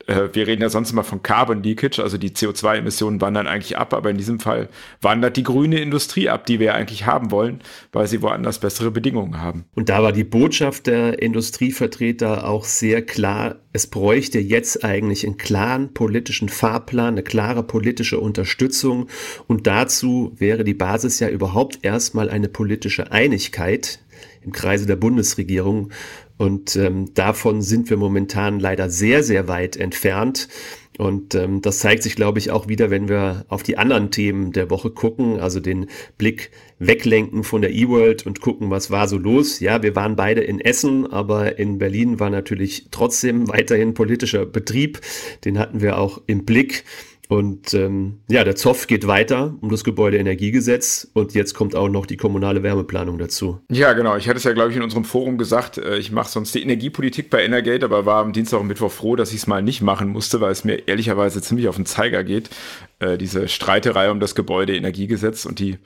wir 0.06 0.46
reden 0.46 0.62
ja 0.62 0.68
sonst 0.68 0.92
immer 0.92 1.04
von 1.04 1.22
Carbon 1.22 1.62
Leakage, 1.62 2.02
also 2.02 2.18
die 2.18 2.30
CO2-Emissionen 2.30 3.20
wandern 3.20 3.46
eigentlich 3.46 3.78
ab, 3.78 3.94
aber 3.94 4.10
in 4.10 4.16
diesem 4.16 4.40
Fall 4.40 4.68
wandert 5.00 5.36
die 5.36 5.42
grüne 5.42 5.80
Industrie 5.80 6.28
ab, 6.28 6.46
die 6.46 6.60
wir 6.60 6.74
eigentlich 6.74 7.06
haben 7.06 7.30
wollen, 7.30 7.60
weil 7.92 8.06
sie 8.06 8.20
woanders 8.22 8.58
bessere 8.58 8.90
Bedingungen 8.90 9.40
haben. 9.40 9.64
Und 9.74 9.88
da 9.88 10.02
war 10.02 10.12
die 10.12 10.24
Botschaft 10.24 10.86
der 10.86 11.22
Industrievertreter 11.22 12.46
auch 12.46 12.64
sehr 12.64 13.02
klar, 13.02 13.56
es 13.72 13.88
bräuchte 13.88 14.38
jetzt 14.38 14.84
eigentlich 14.84 15.26
einen 15.26 15.36
klaren 15.36 15.94
politischen 15.94 16.48
Fahrplan, 16.48 17.14
eine 17.14 17.22
klare 17.22 17.62
politische 17.64 18.20
Unterstützung 18.20 19.08
und 19.46 19.66
dazu 19.66 20.32
wäre 20.36 20.64
die 20.64 20.74
Basis 20.74 21.18
ja 21.18 21.28
überhaupt 21.28 21.80
erstmal 21.82 22.30
eine 22.30 22.48
politische 22.48 23.10
Einigkeit 23.10 23.98
im 24.44 24.52
Kreise 24.52 24.86
der 24.86 24.96
Bundesregierung. 24.96 25.90
Und 26.36 26.76
ähm, 26.76 27.14
davon 27.14 27.62
sind 27.62 27.90
wir 27.90 27.96
momentan 27.96 28.58
leider 28.58 28.90
sehr, 28.90 29.22
sehr 29.22 29.46
weit 29.48 29.76
entfernt. 29.76 30.48
Und 30.96 31.34
ähm, 31.34 31.60
das 31.60 31.80
zeigt 31.80 32.04
sich, 32.04 32.14
glaube 32.14 32.38
ich, 32.38 32.50
auch 32.52 32.68
wieder, 32.68 32.90
wenn 32.90 33.08
wir 33.08 33.46
auf 33.48 33.64
die 33.64 33.78
anderen 33.78 34.10
Themen 34.10 34.52
der 34.52 34.70
Woche 34.70 34.90
gucken, 34.90 35.40
also 35.40 35.58
den 35.58 35.86
Blick 36.18 36.50
weglenken 36.78 37.42
von 37.42 37.62
der 37.62 37.72
E-World 37.72 38.26
und 38.26 38.40
gucken, 38.40 38.70
was 38.70 38.90
war 38.90 39.08
so 39.08 39.18
los. 39.18 39.58
Ja, 39.58 39.82
wir 39.82 39.96
waren 39.96 40.14
beide 40.14 40.42
in 40.42 40.60
Essen, 40.60 41.10
aber 41.10 41.58
in 41.58 41.78
Berlin 41.78 42.20
war 42.20 42.30
natürlich 42.30 42.88
trotzdem 42.92 43.48
weiterhin 43.48 43.94
politischer 43.94 44.46
Betrieb. 44.46 45.00
Den 45.44 45.58
hatten 45.58 45.80
wir 45.80 45.98
auch 45.98 46.22
im 46.26 46.44
Blick. 46.44 46.84
Und 47.28 47.72
ähm, 47.72 48.20
ja, 48.28 48.44
der 48.44 48.54
Zoff 48.54 48.86
geht 48.86 49.06
weiter 49.06 49.54
um 49.60 49.70
das 49.70 49.82
Gebäudeenergiegesetz 49.82 51.08
und 51.14 51.32
jetzt 51.34 51.54
kommt 51.54 51.74
auch 51.74 51.88
noch 51.88 52.04
die 52.04 52.18
kommunale 52.18 52.62
Wärmeplanung 52.62 53.18
dazu. 53.18 53.60
Ja, 53.70 53.94
genau. 53.94 54.16
Ich 54.16 54.28
hatte 54.28 54.36
es 54.36 54.44
ja, 54.44 54.52
glaube 54.52 54.70
ich, 54.70 54.76
in 54.76 54.82
unserem 54.82 55.04
Forum 55.04 55.38
gesagt, 55.38 55.78
äh, 55.78 55.96
ich 55.96 56.12
mache 56.12 56.28
sonst 56.28 56.54
die 56.54 56.62
Energiepolitik 56.62 57.30
bei 57.30 57.42
Energate, 57.42 57.84
aber 57.84 58.04
war 58.04 58.22
am 58.22 58.32
Dienstag 58.32 58.60
und 58.60 58.66
Mittwoch 58.66 58.92
froh, 58.92 59.16
dass 59.16 59.30
ich 59.30 59.38
es 59.38 59.46
mal 59.46 59.62
nicht 59.62 59.80
machen 59.80 60.08
musste, 60.08 60.40
weil 60.40 60.52
es 60.52 60.64
mir 60.64 60.86
ehrlicherweise 60.86 61.40
ziemlich 61.40 61.68
auf 61.68 61.76
den 61.76 61.86
Zeiger 61.86 62.24
geht. 62.24 62.50
Äh, 62.98 63.16
diese 63.16 63.48
Streiterei 63.48 64.10
um 64.10 64.20
das 64.20 64.34
Gebäudeenergiegesetz 64.34 65.46
und 65.46 65.58
die 65.58 65.78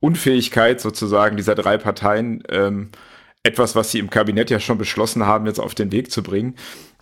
Unfähigkeit 0.00 0.80
sozusagen 0.80 1.36
dieser 1.36 1.54
drei 1.54 1.76
Parteien, 1.78 2.42
ähm, 2.48 2.88
etwas, 3.42 3.76
was 3.76 3.92
sie 3.92 3.98
im 3.98 4.10
Kabinett 4.10 4.50
ja 4.50 4.60
schon 4.60 4.78
beschlossen 4.78 5.26
haben, 5.26 5.46
jetzt 5.46 5.60
auf 5.60 5.74
den 5.74 5.92
Weg 5.92 6.10
zu 6.10 6.22
bringen. 6.22 6.56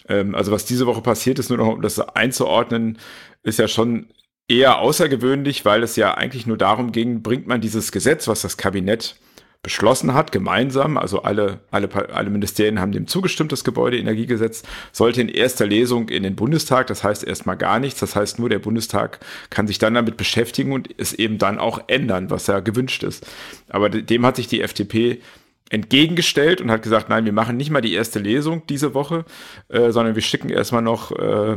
Ähm, 0.08 0.34
also 0.34 0.52
was 0.52 0.64
diese 0.64 0.86
Woche 0.86 1.00
passiert 1.00 1.38
ist, 1.38 1.48
nur 1.48 1.58
noch 1.58 1.68
um 1.68 1.82
das 1.82 2.00
einzuordnen, 2.00 2.98
ist 3.44 3.58
ja 3.58 3.68
schon 3.68 4.06
eher 4.48 4.78
außergewöhnlich, 4.78 5.64
weil 5.64 5.82
es 5.82 5.96
ja 5.96 6.14
eigentlich 6.14 6.46
nur 6.46 6.58
darum 6.58 6.92
ging, 6.92 7.22
bringt 7.22 7.46
man 7.46 7.60
dieses 7.60 7.92
Gesetz, 7.92 8.28
was 8.28 8.42
das 8.42 8.56
Kabinett 8.56 9.16
beschlossen 9.62 10.12
hat, 10.12 10.30
gemeinsam, 10.30 10.98
also 10.98 11.22
alle, 11.22 11.60
alle, 11.70 11.88
alle 12.12 12.30
Ministerien 12.30 12.80
haben 12.80 12.92
dem 12.92 13.06
zugestimmt, 13.06 13.50
das 13.50 13.64
Gebäudeenergiegesetz 13.64 14.62
sollte 14.92 15.22
in 15.22 15.30
erster 15.30 15.66
Lesung 15.66 16.10
in 16.10 16.22
den 16.22 16.36
Bundestag, 16.36 16.86
das 16.86 17.02
heißt 17.02 17.24
erstmal 17.24 17.56
gar 17.56 17.80
nichts, 17.80 17.98
das 17.98 18.14
heißt 18.14 18.38
nur 18.38 18.50
der 18.50 18.58
Bundestag 18.58 19.20
kann 19.48 19.66
sich 19.66 19.78
dann 19.78 19.94
damit 19.94 20.18
beschäftigen 20.18 20.72
und 20.72 20.90
es 20.98 21.14
eben 21.14 21.38
dann 21.38 21.58
auch 21.58 21.80
ändern, 21.86 22.30
was 22.30 22.46
ja 22.46 22.60
gewünscht 22.60 23.02
ist. 23.02 23.26
Aber 23.70 23.88
dem 23.88 24.26
hat 24.26 24.36
sich 24.36 24.48
die 24.48 24.60
FDP 24.60 25.22
entgegengestellt 25.70 26.60
und 26.60 26.70
hat 26.70 26.82
gesagt, 26.82 27.08
nein, 27.08 27.24
wir 27.24 27.32
machen 27.32 27.56
nicht 27.56 27.70
mal 27.70 27.80
die 27.80 27.94
erste 27.94 28.18
Lesung 28.18 28.66
diese 28.68 28.92
Woche, 28.92 29.24
äh, 29.68 29.90
sondern 29.90 30.14
wir 30.14 30.22
schicken 30.22 30.50
erstmal 30.50 30.82
noch 30.82 31.10
äh, 31.12 31.56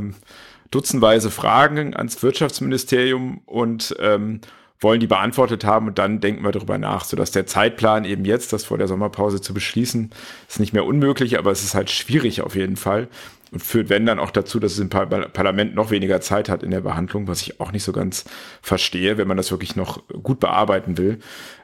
dutzendweise 0.71 1.31
Fragen 1.31 1.95
ans 1.95 2.21
Wirtschaftsministerium 2.21 3.41
und 3.45 3.95
ähm, 3.99 4.41
wollen 4.79 4.99
die 4.99 5.07
beantwortet 5.07 5.65
haben 5.65 5.87
und 5.87 5.97
dann 5.97 6.19
denken 6.19 6.43
wir 6.43 6.51
darüber 6.51 6.77
nach, 6.77 7.03
sodass 7.03 7.31
der 7.31 7.47
Zeitplan 7.47 8.05
eben 8.05 8.25
jetzt, 8.25 8.53
das 8.53 8.65
vor 8.65 8.77
der 8.77 8.87
Sommerpause 8.87 9.41
zu 9.41 9.53
beschließen, 9.53 10.11
ist 10.47 10.59
nicht 10.59 10.73
mehr 10.73 10.85
unmöglich, 10.85 11.39
aber 11.39 11.51
es 11.51 11.63
ist 11.63 11.73
halt 11.73 11.89
schwierig 11.89 12.41
auf 12.41 12.55
jeden 12.55 12.75
Fall 12.75 13.07
und 13.51 13.63
führt, 13.63 13.89
wenn 13.89 14.05
dann 14.05 14.19
auch 14.19 14.31
dazu, 14.31 14.59
dass 14.59 14.73
es 14.73 14.79
im 14.79 14.89
Parlament 14.89 15.73
noch 15.73 15.89
weniger 15.89 16.21
Zeit 16.21 16.49
hat 16.49 16.63
in 16.63 16.71
der 16.71 16.81
Behandlung, 16.81 17.27
was 17.27 17.41
ich 17.41 17.59
auch 17.59 17.71
nicht 17.71 17.83
so 17.83 17.91
ganz 17.91 18.25
verstehe, 18.61 19.17
wenn 19.17 19.27
man 19.27 19.37
das 19.37 19.51
wirklich 19.51 19.75
noch 19.75 20.03
gut 20.07 20.39
bearbeiten 20.39 20.97
will. 20.97 21.19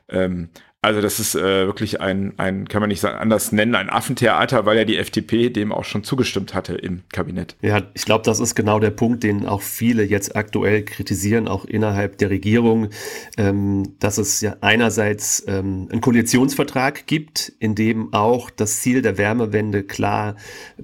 Ähm, 0.09 0.49
also 0.83 0.99
das 0.99 1.19
ist 1.19 1.33
äh, 1.33 1.65
wirklich 1.65 2.01
ein, 2.01 2.33
ein, 2.37 2.67
kann 2.67 2.81
man 2.81 2.89
nicht 2.89 3.05
anders 3.05 3.53
nennen, 3.53 3.73
ein 3.75 3.89
Affentheater, 3.89 4.65
weil 4.65 4.77
ja 4.77 4.83
die 4.83 4.97
FDP 4.97 5.49
dem 5.49 5.71
auch 5.71 5.85
schon 5.85 6.03
zugestimmt 6.03 6.53
hatte 6.53 6.73
im 6.73 7.03
Kabinett. 7.13 7.55
Ja, 7.61 7.83
ich 7.93 8.03
glaube, 8.03 8.25
das 8.25 8.41
ist 8.41 8.53
genau 8.53 8.79
der 8.79 8.91
Punkt, 8.91 9.23
den 9.23 9.45
auch 9.45 9.61
viele 9.61 10.03
jetzt 10.03 10.35
aktuell 10.35 10.83
kritisieren, 10.83 11.47
auch 11.47 11.63
innerhalb 11.63 12.17
der 12.17 12.29
Regierung, 12.29 12.89
ähm, 13.37 13.93
dass 13.99 14.17
es 14.17 14.41
ja 14.41 14.57
einerseits 14.59 15.43
ähm, 15.47 15.87
einen 15.89 16.01
Koalitionsvertrag 16.01 17.07
gibt, 17.07 17.53
in 17.59 17.75
dem 17.75 18.13
auch 18.13 18.49
das 18.49 18.81
Ziel 18.81 19.01
der 19.01 19.17
Wärmewende 19.17 19.83
klar 19.83 20.35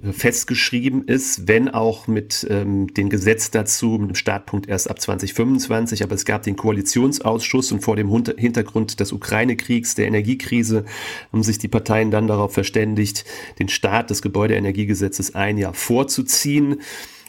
äh, 0.01 0.13
festgeschrieben 0.13 1.09
ist, 1.09 1.49
wenn 1.49 1.67
auch 1.67 2.07
mit 2.07 2.47
ähm, 2.49 2.93
dem 2.93 3.09
Gesetz 3.09 3.51
dazu, 3.51 3.97
mit 3.99 4.11
dem 4.11 4.15
Startpunkt 4.15 4.69
erst 4.69 4.89
ab 4.89 5.01
2025, 5.01 6.03
aber 6.03 6.15
es 6.15 6.23
gab 6.23 6.43
den 6.43 6.55
Koalitionsausschuss 6.55 7.73
und 7.73 7.81
vor 7.81 7.97
dem 7.97 8.09
Hintergrund 8.37 9.01
des 9.01 9.11
Ukraine-Kriegs 9.11 9.88
Kontext 9.89 9.97
der 9.97 10.07
Energiekrise 10.07 10.85
haben 11.31 11.43
sich 11.43 11.57
die 11.57 11.67
Parteien 11.67 12.11
dann 12.11 12.27
darauf 12.27 12.53
verständigt, 12.53 13.25
den 13.57 13.69
Start 13.69 14.09
des 14.09 14.21
Gebäudeenergiegesetzes 14.21 15.35
ein 15.35 15.57
Jahr 15.57 15.73
vorzuziehen. 15.73 16.81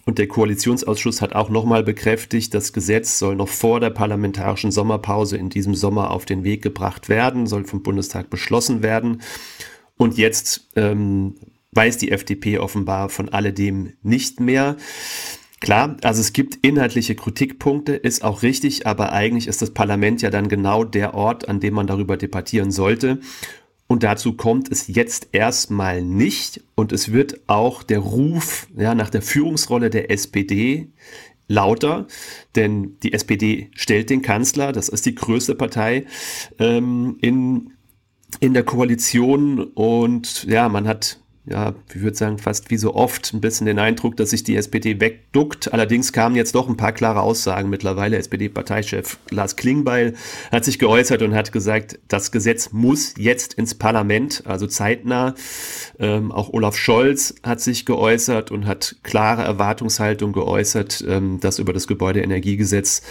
Und 0.06 0.18
der 0.18 0.28
Koalitionsausschuss 0.28 1.20
hat 1.20 1.34
auch 1.34 1.50
nochmal 1.50 1.82
bekräftigt, 1.82 2.54
das 2.54 2.72
Gesetz 2.72 3.18
soll 3.18 3.36
noch 3.36 3.48
vor 3.48 3.80
der 3.80 3.90
parlamentarischen 3.90 4.72
Sommerpause 4.72 5.36
in 5.36 5.50
diesem 5.50 5.74
Sommer 5.74 6.10
auf 6.10 6.24
den 6.24 6.42
Weg 6.42 6.62
gebracht 6.62 7.08
werden, 7.08 7.46
soll 7.46 7.64
vom 7.64 7.82
Bundestag 7.82 8.30
beschlossen 8.30 8.82
werden. 8.82 9.22
Und 9.96 10.16
jetzt 10.16 10.68
ähm, 10.76 11.34
weiß 11.72 11.98
die 11.98 12.10
FDP 12.10 12.58
offenbar 12.58 13.08
von 13.10 13.28
alledem 13.28 13.92
nicht 14.02 14.40
mehr. 14.40 14.76
Klar, 15.60 15.98
also 16.02 16.22
es 16.22 16.32
gibt 16.32 16.58
inhaltliche 16.66 17.14
Kritikpunkte, 17.14 17.92
ist 17.92 18.24
auch 18.24 18.42
richtig, 18.42 18.86
aber 18.86 19.12
eigentlich 19.12 19.46
ist 19.46 19.60
das 19.60 19.72
Parlament 19.72 20.22
ja 20.22 20.30
dann 20.30 20.48
genau 20.48 20.84
der 20.84 21.12
Ort, 21.12 21.48
an 21.50 21.60
dem 21.60 21.74
man 21.74 21.86
darüber 21.86 22.16
debattieren 22.16 22.70
sollte. 22.70 23.20
Und 23.86 24.02
dazu 24.02 24.34
kommt 24.34 24.72
es 24.72 24.88
jetzt 24.88 25.28
erstmal 25.32 26.00
nicht. 26.00 26.62
Und 26.76 26.92
es 26.92 27.12
wird 27.12 27.40
auch 27.46 27.82
der 27.82 27.98
Ruf 27.98 28.68
ja, 28.76 28.94
nach 28.94 29.10
der 29.10 29.20
Führungsrolle 29.20 29.90
der 29.90 30.10
SPD 30.10 30.88
lauter, 31.46 32.06
denn 32.54 32.96
die 33.02 33.12
SPD 33.12 33.70
stellt 33.74 34.08
den 34.08 34.22
Kanzler, 34.22 34.72
das 34.72 34.88
ist 34.88 35.04
die 35.04 35.16
größte 35.16 35.56
Partei 35.56 36.06
ähm, 36.58 37.16
in, 37.20 37.72
in 38.38 38.54
der 38.54 38.62
Koalition. 38.62 39.58
Und 39.60 40.44
ja, 40.44 40.68
man 40.68 40.86
hat 40.86 41.20
ja, 41.50 41.74
ich 41.92 42.00
würde 42.00 42.16
sagen, 42.16 42.38
fast 42.38 42.70
wie 42.70 42.76
so 42.76 42.94
oft 42.94 43.32
ein 43.34 43.40
bisschen 43.40 43.66
den 43.66 43.78
Eindruck, 43.78 44.16
dass 44.16 44.30
sich 44.30 44.44
die 44.44 44.56
SPD 44.56 45.00
wegduckt. 45.00 45.72
Allerdings 45.72 46.12
kamen 46.12 46.36
jetzt 46.36 46.54
doch 46.54 46.68
ein 46.68 46.76
paar 46.76 46.92
klare 46.92 47.20
Aussagen 47.20 47.68
mittlerweile. 47.68 48.16
SPD-Parteichef 48.18 49.18
Lars 49.30 49.56
Klingbeil 49.56 50.14
hat 50.52 50.64
sich 50.64 50.78
geäußert 50.78 51.22
und 51.22 51.34
hat 51.34 51.50
gesagt, 51.50 51.98
das 52.06 52.30
Gesetz 52.30 52.70
muss 52.72 53.14
jetzt 53.18 53.54
ins 53.54 53.74
Parlament, 53.74 54.44
also 54.46 54.68
zeitnah. 54.68 55.34
Ähm, 55.98 56.30
auch 56.30 56.52
Olaf 56.52 56.76
Scholz 56.76 57.34
hat 57.42 57.60
sich 57.60 57.84
geäußert 57.84 58.52
und 58.52 58.66
hat 58.66 58.96
klare 59.02 59.42
Erwartungshaltung 59.42 60.32
geäußert, 60.32 61.04
ähm, 61.08 61.40
dass 61.40 61.58
über 61.58 61.72
das 61.72 61.88
Gebäudeenergiegesetz 61.88 63.02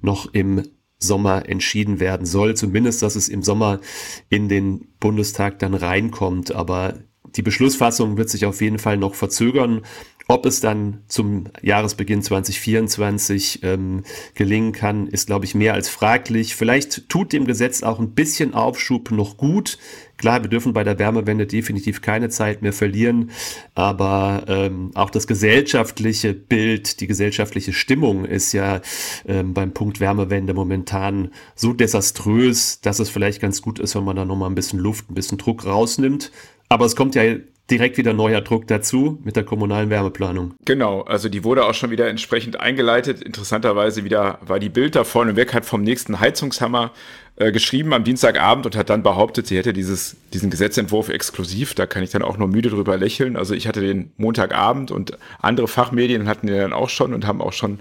noch 0.00 0.32
im 0.32 0.62
Sommer 1.00 1.48
entschieden 1.48 2.00
werden 2.00 2.26
soll. 2.26 2.54
Zumindest, 2.54 3.02
dass 3.02 3.16
es 3.16 3.28
im 3.28 3.42
Sommer 3.42 3.80
in 4.28 4.48
den 4.48 4.88
Bundestag 5.00 5.58
dann 5.58 5.74
reinkommt. 5.74 6.54
Aber 6.54 6.94
die 7.36 7.42
Beschlussfassung 7.42 8.16
wird 8.16 8.30
sich 8.30 8.46
auf 8.46 8.60
jeden 8.60 8.78
Fall 8.78 8.96
noch 8.96 9.14
verzögern. 9.14 9.82
Ob 10.30 10.44
es 10.44 10.60
dann 10.60 11.04
zum 11.08 11.44
Jahresbeginn 11.62 12.20
2024 12.20 13.62
ähm, 13.62 14.04
gelingen 14.34 14.72
kann, 14.72 15.06
ist, 15.06 15.26
glaube 15.26 15.46
ich, 15.46 15.54
mehr 15.54 15.72
als 15.72 15.88
fraglich. 15.88 16.54
Vielleicht 16.54 17.08
tut 17.08 17.32
dem 17.32 17.46
Gesetz 17.46 17.82
auch 17.82 17.98
ein 17.98 18.10
bisschen 18.10 18.52
Aufschub 18.52 19.10
noch 19.10 19.38
gut. 19.38 19.78
Klar, 20.18 20.42
wir 20.42 20.50
dürfen 20.50 20.74
bei 20.74 20.84
der 20.84 20.98
Wärmewende 20.98 21.46
definitiv 21.46 22.02
keine 22.02 22.28
Zeit 22.28 22.60
mehr 22.60 22.74
verlieren, 22.74 23.30
aber 23.74 24.44
ähm, 24.48 24.90
auch 24.94 25.10
das 25.10 25.26
gesellschaftliche 25.26 26.34
Bild, 26.34 27.00
die 27.00 27.06
gesellschaftliche 27.06 27.72
Stimmung 27.72 28.24
ist 28.24 28.52
ja 28.52 28.82
ähm, 29.26 29.54
beim 29.54 29.72
Punkt 29.72 30.00
Wärmewende 30.00 30.52
momentan 30.54 31.30
so 31.54 31.72
desaströs, 31.72 32.80
dass 32.80 32.98
es 32.98 33.08
vielleicht 33.08 33.40
ganz 33.40 33.62
gut 33.62 33.78
ist, 33.78 33.94
wenn 33.94 34.04
man 34.04 34.16
da 34.16 34.24
nochmal 34.24 34.50
ein 34.50 34.56
bisschen 34.56 34.80
Luft, 34.80 35.08
ein 35.08 35.14
bisschen 35.14 35.38
Druck 35.38 35.64
rausnimmt. 35.64 36.32
Aber 36.68 36.84
es 36.84 36.96
kommt 36.96 37.14
ja 37.14 37.22
direkt 37.70 37.98
wieder 37.98 38.14
neuer 38.14 38.40
Druck 38.40 38.66
dazu 38.66 39.18
mit 39.24 39.36
der 39.36 39.44
kommunalen 39.44 39.90
Wärmeplanung. 39.90 40.54
Genau, 40.64 41.02
also 41.02 41.28
die 41.28 41.44
wurde 41.44 41.66
auch 41.66 41.74
schon 41.74 41.90
wieder 41.90 42.08
entsprechend 42.08 42.60
eingeleitet. 42.60 43.22
Interessanterweise 43.22 44.04
wieder 44.04 44.38
war 44.40 44.58
die 44.58 44.70
Bild 44.70 44.94
da 44.94 45.04
vorne 45.04 45.36
weg, 45.36 45.52
hat 45.52 45.66
vom 45.66 45.82
nächsten 45.82 46.18
Heizungshammer 46.18 46.92
äh, 47.36 47.52
geschrieben 47.52 47.92
am 47.92 48.04
Dienstagabend 48.04 48.64
und 48.64 48.76
hat 48.76 48.88
dann 48.88 49.02
behauptet, 49.02 49.46
sie 49.46 49.56
hätte 49.56 49.74
dieses, 49.74 50.16
diesen 50.32 50.48
Gesetzentwurf 50.48 51.10
exklusiv. 51.10 51.74
Da 51.74 51.86
kann 51.86 52.02
ich 52.02 52.10
dann 52.10 52.22
auch 52.22 52.38
nur 52.38 52.48
müde 52.48 52.70
drüber 52.70 52.96
lächeln. 52.96 53.36
Also 53.36 53.54
ich 53.54 53.68
hatte 53.68 53.80
den 53.80 54.12
Montagabend 54.16 54.90
und 54.90 55.18
andere 55.40 55.68
Fachmedien 55.68 56.26
hatten 56.26 56.46
den 56.46 56.56
dann 56.56 56.72
auch 56.72 56.88
schon 56.88 57.12
und 57.12 57.26
haben 57.26 57.42
auch 57.42 57.52
schon 57.52 57.80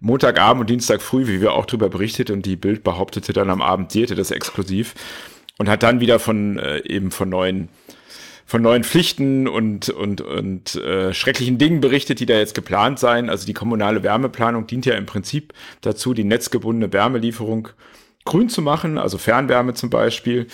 Montagabend 0.00 0.62
und 0.62 0.70
Dienstag 0.70 1.02
früh, 1.02 1.26
wie 1.26 1.40
wir 1.42 1.52
auch 1.52 1.66
drüber 1.66 1.90
berichtet 1.90 2.30
und 2.30 2.46
die 2.46 2.56
Bild 2.56 2.82
behauptete 2.82 3.32
dann 3.32 3.50
am 3.50 3.60
Abend, 3.60 3.92
sie 3.92 4.02
hätte 4.02 4.14
das 4.14 4.30
exklusiv 4.30 4.94
und 5.58 5.68
hat 5.68 5.82
dann 5.82 6.00
wieder 6.00 6.18
von 6.18 6.58
äh, 6.58 6.78
eben 6.86 7.10
von 7.10 7.28
neuen 7.28 7.68
von 8.48 8.62
neuen 8.62 8.82
Pflichten 8.82 9.46
und, 9.46 9.90
und, 9.90 10.22
und 10.22 10.74
äh, 10.76 11.12
schrecklichen 11.12 11.58
Dingen 11.58 11.82
berichtet, 11.82 12.18
die 12.18 12.24
da 12.24 12.38
jetzt 12.38 12.54
geplant 12.54 12.98
seien. 12.98 13.28
Also 13.28 13.44
die 13.44 13.52
kommunale 13.52 14.02
Wärmeplanung 14.02 14.66
dient 14.66 14.86
ja 14.86 14.94
im 14.94 15.04
Prinzip 15.04 15.52
dazu, 15.82 16.14
die 16.14 16.24
netzgebundene 16.24 16.90
Wärmelieferung 16.90 17.68
grün 18.24 18.48
zu 18.48 18.62
machen, 18.62 18.96
also 18.96 19.18
Fernwärme 19.18 19.74
zum 19.74 19.90
Beispiel. 19.90 20.46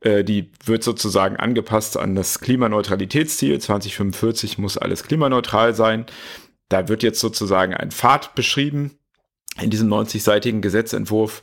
Äh, 0.00 0.22
die 0.22 0.52
wird 0.64 0.84
sozusagen 0.84 1.38
angepasst 1.38 1.96
an 1.96 2.14
das 2.14 2.38
Klimaneutralitätsziel. 2.38 3.58
2045 3.58 4.58
muss 4.58 4.78
alles 4.78 5.02
klimaneutral 5.02 5.74
sein. 5.74 6.06
Da 6.68 6.88
wird 6.88 7.02
jetzt 7.02 7.18
sozusagen 7.18 7.74
ein 7.74 7.90
Pfad 7.90 8.36
beschrieben 8.36 8.92
in 9.60 9.70
diesem 9.70 9.92
90-seitigen 9.92 10.60
Gesetzentwurf 10.60 11.42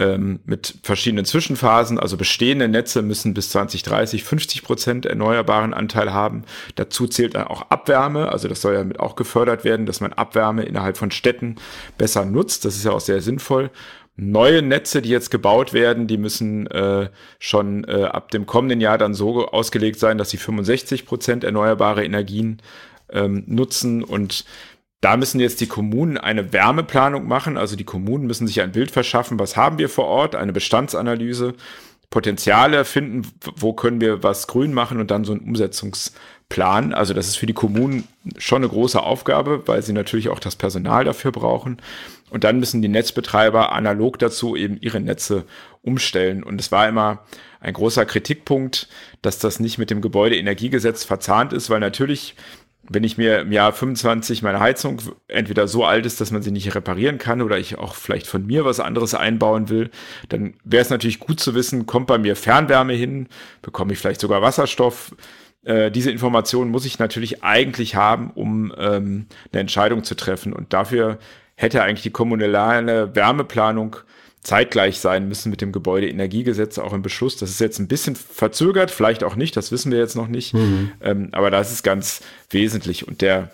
ähm, 0.00 0.40
mit 0.46 0.78
verschiedenen 0.82 1.26
Zwischenphasen. 1.26 2.00
Also 2.00 2.16
bestehende 2.16 2.68
Netze 2.68 3.02
müssen 3.02 3.34
bis 3.34 3.50
2030 3.50 4.24
50 4.24 4.62
Prozent 4.62 5.06
erneuerbaren 5.06 5.74
Anteil 5.74 6.12
haben. 6.12 6.44
Dazu 6.74 7.06
zählt 7.06 7.34
dann 7.34 7.46
auch 7.46 7.70
Abwärme. 7.70 8.32
Also 8.32 8.48
das 8.48 8.62
soll 8.62 8.74
ja 8.74 8.82
mit 8.82 8.98
auch 8.98 9.14
gefördert 9.14 9.62
werden, 9.62 9.84
dass 9.84 10.00
man 10.00 10.14
Abwärme 10.14 10.64
innerhalb 10.64 10.96
von 10.96 11.10
Städten 11.10 11.56
besser 11.98 12.24
nutzt. 12.24 12.64
Das 12.64 12.76
ist 12.76 12.84
ja 12.84 12.92
auch 12.92 13.00
sehr 13.00 13.20
sinnvoll. 13.20 13.70
Neue 14.16 14.62
Netze, 14.62 15.02
die 15.02 15.10
jetzt 15.10 15.30
gebaut 15.30 15.72
werden, 15.72 16.06
die 16.06 16.18
müssen 16.18 16.66
äh, 16.66 17.10
schon 17.38 17.84
äh, 17.84 18.04
ab 18.04 18.30
dem 18.30 18.46
kommenden 18.46 18.80
Jahr 18.80 18.98
dann 18.98 19.14
so 19.14 19.48
ausgelegt 19.48 19.98
sein, 19.98 20.18
dass 20.18 20.30
sie 20.30 20.36
65 20.36 21.06
Prozent 21.06 21.44
erneuerbare 21.44 22.04
Energien 22.04 22.60
ähm, 23.12 23.44
nutzen 23.46 24.02
und 24.02 24.44
da 25.00 25.16
müssen 25.16 25.40
jetzt 25.40 25.60
die 25.60 25.66
Kommunen 25.66 26.18
eine 26.18 26.52
Wärmeplanung 26.52 27.26
machen. 27.26 27.56
Also 27.56 27.76
die 27.76 27.84
Kommunen 27.84 28.26
müssen 28.26 28.46
sich 28.46 28.60
ein 28.60 28.72
Bild 28.72 28.90
verschaffen, 28.90 29.38
was 29.38 29.56
haben 29.56 29.78
wir 29.78 29.88
vor 29.88 30.06
Ort, 30.06 30.34
eine 30.34 30.52
Bestandsanalyse, 30.52 31.54
Potenziale 32.10 32.84
finden, 32.84 33.26
wo 33.56 33.72
können 33.72 34.00
wir 34.00 34.22
was 34.22 34.48
grün 34.48 34.74
machen 34.74 34.98
und 34.98 35.10
dann 35.12 35.24
so 35.24 35.32
ein 35.32 35.40
Umsetzungsplan. 35.40 36.92
Also 36.92 37.14
das 37.14 37.28
ist 37.28 37.36
für 37.36 37.46
die 37.46 37.54
Kommunen 37.54 38.08
schon 38.36 38.62
eine 38.62 38.68
große 38.68 39.00
Aufgabe, 39.00 39.62
weil 39.66 39.82
sie 39.82 39.92
natürlich 39.92 40.28
auch 40.28 40.40
das 40.40 40.56
Personal 40.56 41.04
dafür 41.04 41.30
brauchen. 41.30 41.80
Und 42.28 42.44
dann 42.44 42.58
müssen 42.58 42.82
die 42.82 42.88
Netzbetreiber 42.88 43.72
analog 43.72 44.18
dazu 44.18 44.56
eben 44.56 44.76
ihre 44.80 45.00
Netze 45.00 45.44
umstellen. 45.82 46.42
Und 46.42 46.60
es 46.60 46.72
war 46.72 46.88
immer 46.88 47.24
ein 47.60 47.74
großer 47.74 48.06
Kritikpunkt, 48.06 48.88
dass 49.22 49.38
das 49.38 49.60
nicht 49.60 49.78
mit 49.78 49.90
dem 49.90 50.00
Gebäudeenergiegesetz 50.00 51.04
verzahnt 51.04 51.52
ist, 51.52 51.70
weil 51.70 51.80
natürlich 51.80 52.34
wenn 52.92 53.04
ich 53.04 53.16
mir 53.16 53.40
im 53.40 53.52
Jahr 53.52 53.72
25 53.72 54.42
meine 54.42 54.58
Heizung 54.58 55.00
entweder 55.28 55.68
so 55.68 55.84
alt 55.84 56.06
ist, 56.06 56.20
dass 56.20 56.32
man 56.32 56.42
sie 56.42 56.50
nicht 56.50 56.74
reparieren 56.74 57.18
kann 57.18 57.40
oder 57.40 57.56
ich 57.56 57.78
auch 57.78 57.94
vielleicht 57.94 58.26
von 58.26 58.44
mir 58.44 58.64
was 58.64 58.80
anderes 58.80 59.14
einbauen 59.14 59.68
will, 59.68 59.90
dann 60.28 60.54
wäre 60.64 60.82
es 60.82 60.90
natürlich 60.90 61.20
gut 61.20 61.38
zu 61.38 61.54
wissen, 61.54 61.86
kommt 61.86 62.08
bei 62.08 62.18
mir 62.18 62.34
Fernwärme 62.34 62.94
hin, 62.94 63.28
bekomme 63.62 63.92
ich 63.92 64.00
vielleicht 64.00 64.20
sogar 64.20 64.42
Wasserstoff. 64.42 65.14
Äh, 65.62 65.92
diese 65.92 66.10
Informationen 66.10 66.72
muss 66.72 66.84
ich 66.84 66.98
natürlich 66.98 67.44
eigentlich 67.44 67.94
haben, 67.94 68.32
um 68.32 68.74
ähm, 68.76 69.26
eine 69.52 69.60
Entscheidung 69.60 70.02
zu 70.02 70.16
treffen. 70.16 70.52
Und 70.52 70.72
dafür 70.72 71.20
hätte 71.60 71.82
eigentlich 71.82 72.02
die 72.02 72.10
kommunale 72.10 73.14
Wärmeplanung 73.14 73.96
zeitgleich 74.42 74.98
sein 74.98 75.28
müssen 75.28 75.50
mit 75.50 75.60
dem 75.60 75.72
Gebäudeenergiegesetz 75.72 76.78
auch 76.78 76.94
im 76.94 77.02
Beschluss. 77.02 77.36
Das 77.36 77.50
ist 77.50 77.60
jetzt 77.60 77.78
ein 77.78 77.88
bisschen 77.88 78.16
verzögert, 78.16 78.90
vielleicht 78.90 79.22
auch 79.22 79.36
nicht, 79.36 79.54
das 79.58 79.70
wissen 79.70 79.92
wir 79.92 79.98
jetzt 79.98 80.16
noch 80.16 80.28
nicht. 80.28 80.54
Mhm. 80.54 80.92
Ähm, 81.02 81.28
aber 81.32 81.50
das 81.50 81.70
ist 81.70 81.82
ganz 81.82 82.22
wesentlich. 82.48 83.06
Und 83.06 83.20
der 83.20 83.50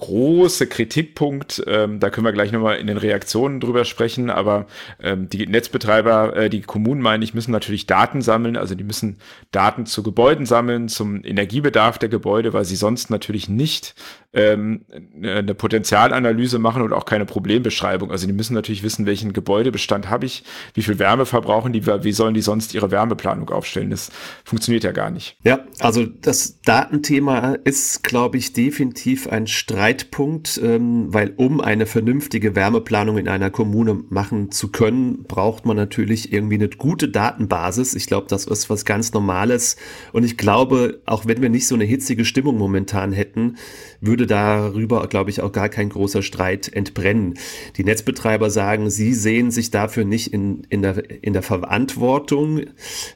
große 0.00 0.66
Kritikpunkt, 0.66 1.62
ähm, 1.66 2.00
da 2.00 2.08
können 2.08 2.24
wir 2.24 2.32
gleich 2.32 2.52
nochmal 2.52 2.78
in 2.78 2.86
den 2.86 2.96
Reaktionen 2.96 3.60
drüber 3.60 3.84
sprechen, 3.84 4.30
aber 4.30 4.66
ähm, 4.98 5.28
die 5.28 5.46
Netzbetreiber, 5.46 6.34
äh, 6.34 6.48
die 6.48 6.62
Kommunen 6.62 7.02
meine 7.02 7.22
ich, 7.22 7.34
müssen 7.34 7.50
natürlich 7.52 7.86
Daten 7.86 8.22
sammeln, 8.22 8.56
also 8.56 8.74
die 8.74 8.82
müssen 8.82 9.18
Daten 9.50 9.84
zu 9.84 10.02
Gebäuden 10.02 10.46
sammeln, 10.46 10.88
zum 10.88 11.22
Energiebedarf 11.22 11.98
der 11.98 12.08
Gebäude, 12.08 12.54
weil 12.54 12.64
sie 12.64 12.76
sonst 12.76 13.10
natürlich 13.10 13.50
nicht 13.50 13.94
ähm, 14.32 14.86
eine 15.22 15.54
Potenzialanalyse 15.54 16.58
machen 16.58 16.80
und 16.82 16.94
auch 16.94 17.04
keine 17.04 17.26
Problembeschreibung. 17.26 18.10
Also 18.10 18.26
die 18.26 18.32
müssen 18.32 18.54
natürlich 18.54 18.82
wissen, 18.82 19.04
welchen 19.04 19.34
Gebäudebestand 19.34 20.08
habe 20.08 20.24
ich, 20.24 20.44
wie 20.72 20.82
viel 20.82 20.98
Wärme 20.98 21.26
verbrauchen 21.26 21.72
die, 21.74 21.86
wie 21.86 22.12
sollen 22.12 22.34
die 22.34 22.40
sonst 22.40 22.72
ihre 22.72 22.90
Wärmeplanung 22.90 23.50
aufstellen. 23.50 23.90
Das 23.90 24.10
funktioniert 24.44 24.84
ja 24.84 24.92
gar 24.92 25.10
nicht. 25.10 25.36
Ja, 25.44 25.60
also 25.80 26.06
das 26.06 26.60
Datenthema 26.62 27.56
ist, 27.64 28.02
glaube 28.02 28.38
ich, 28.38 28.52
definitiv 28.52 29.28
ein 29.28 29.46
Streitpunkt, 29.90 30.60
ähm, 30.62 31.12
weil 31.12 31.32
um 31.36 31.60
eine 31.60 31.86
vernünftige 31.86 32.54
Wärmeplanung 32.54 33.18
in 33.18 33.28
einer 33.28 33.50
Kommune 33.50 34.04
machen 34.08 34.52
zu 34.52 34.68
können, 34.68 35.24
braucht 35.24 35.66
man 35.66 35.76
natürlich 35.76 36.32
irgendwie 36.32 36.54
eine 36.54 36.68
gute 36.68 37.08
Datenbasis. 37.08 37.94
Ich 37.94 38.06
glaube, 38.06 38.26
das 38.28 38.46
ist 38.46 38.70
was 38.70 38.84
ganz 38.84 39.12
Normales. 39.12 39.76
Und 40.12 40.24
ich 40.24 40.36
glaube, 40.36 41.00
auch 41.06 41.26
wenn 41.26 41.42
wir 41.42 41.50
nicht 41.50 41.66
so 41.66 41.74
eine 41.74 41.84
hitzige 41.84 42.24
Stimmung 42.24 42.56
momentan 42.56 43.12
hätten, 43.12 43.56
würde 44.00 44.26
darüber, 44.26 45.06
glaube 45.08 45.30
ich, 45.30 45.40
auch 45.40 45.52
gar 45.52 45.68
kein 45.68 45.88
großer 45.88 46.22
Streit 46.22 46.72
entbrennen. 46.72 47.34
Die 47.76 47.84
Netzbetreiber 47.84 48.50
sagen, 48.50 48.90
sie 48.90 49.14
sehen 49.14 49.50
sich 49.50 49.70
dafür 49.70 50.04
nicht 50.04 50.32
in, 50.32 50.64
in, 50.70 50.82
der, 50.82 51.22
in 51.22 51.32
der 51.32 51.42
Verantwortung, 51.42 52.62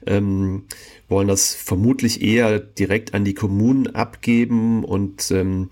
ähm, 0.07 0.65
wollen 1.09 1.29
das 1.29 1.55
vermutlich 1.55 2.23
eher 2.23 2.59
direkt 2.59 3.15
an 3.15 3.25
die 3.25 3.35
Kommunen 3.35 3.95
abgeben 3.95 4.85
und 4.85 5.31
ähm, 5.31 5.71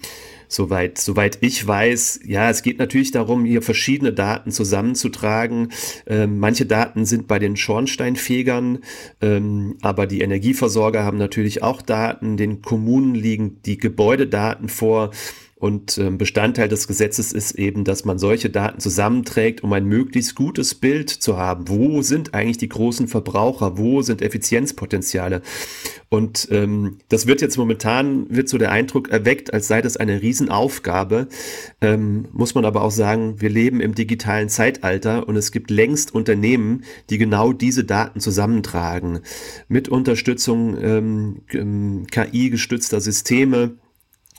Soweit, 0.52 0.98
soweit 0.98 1.38
ich 1.40 1.66
weiß, 1.66 2.20
ja, 2.26 2.50
es 2.50 2.62
geht 2.62 2.78
natürlich 2.78 3.10
darum, 3.10 3.46
hier 3.46 3.62
verschiedene 3.62 4.12
Daten 4.12 4.50
zusammenzutragen. 4.50 5.70
Ähm, 6.06 6.38
manche 6.40 6.66
Daten 6.66 7.06
sind 7.06 7.26
bei 7.26 7.38
den 7.38 7.56
Schornsteinfegern, 7.56 8.80
ähm, 9.22 9.76
aber 9.80 10.06
die 10.06 10.20
Energieversorger 10.20 11.04
haben 11.04 11.16
natürlich 11.16 11.62
auch 11.62 11.80
Daten. 11.80 12.36
Den 12.36 12.60
Kommunen 12.60 13.14
liegen 13.14 13.62
die 13.64 13.78
Gebäudedaten 13.78 14.68
vor. 14.68 15.01
Und 15.62 15.96
ähm, 15.96 16.18
Bestandteil 16.18 16.66
des 16.66 16.88
Gesetzes 16.88 17.30
ist 17.30 17.52
eben, 17.52 17.84
dass 17.84 18.04
man 18.04 18.18
solche 18.18 18.50
Daten 18.50 18.80
zusammenträgt, 18.80 19.62
um 19.62 19.72
ein 19.72 19.84
möglichst 19.86 20.34
gutes 20.34 20.74
Bild 20.74 21.08
zu 21.08 21.36
haben. 21.36 21.68
Wo 21.68 22.02
sind 22.02 22.34
eigentlich 22.34 22.58
die 22.58 22.68
großen 22.68 23.06
Verbraucher? 23.06 23.78
Wo 23.78 24.02
sind 24.02 24.22
Effizienzpotenziale? 24.22 25.40
Und 26.08 26.48
ähm, 26.50 26.98
das 27.08 27.28
wird 27.28 27.42
jetzt 27.42 27.58
momentan, 27.58 28.26
wird 28.28 28.48
so 28.48 28.58
der 28.58 28.72
Eindruck 28.72 29.10
erweckt, 29.10 29.54
als 29.54 29.68
sei 29.68 29.80
das 29.82 29.96
eine 29.96 30.20
Riesenaufgabe. 30.20 31.28
Ähm, 31.80 32.26
muss 32.32 32.56
man 32.56 32.64
aber 32.64 32.82
auch 32.82 32.90
sagen, 32.90 33.40
wir 33.40 33.48
leben 33.48 33.80
im 33.80 33.94
digitalen 33.94 34.48
Zeitalter 34.48 35.28
und 35.28 35.36
es 35.36 35.52
gibt 35.52 35.70
längst 35.70 36.12
Unternehmen, 36.12 36.82
die 37.08 37.18
genau 37.18 37.52
diese 37.52 37.84
Daten 37.84 38.18
zusammentragen. 38.18 39.20
Mit 39.68 39.88
Unterstützung 39.88 40.76
ähm, 40.82 42.06
KI-gestützter 42.10 43.00
Systeme 43.00 43.76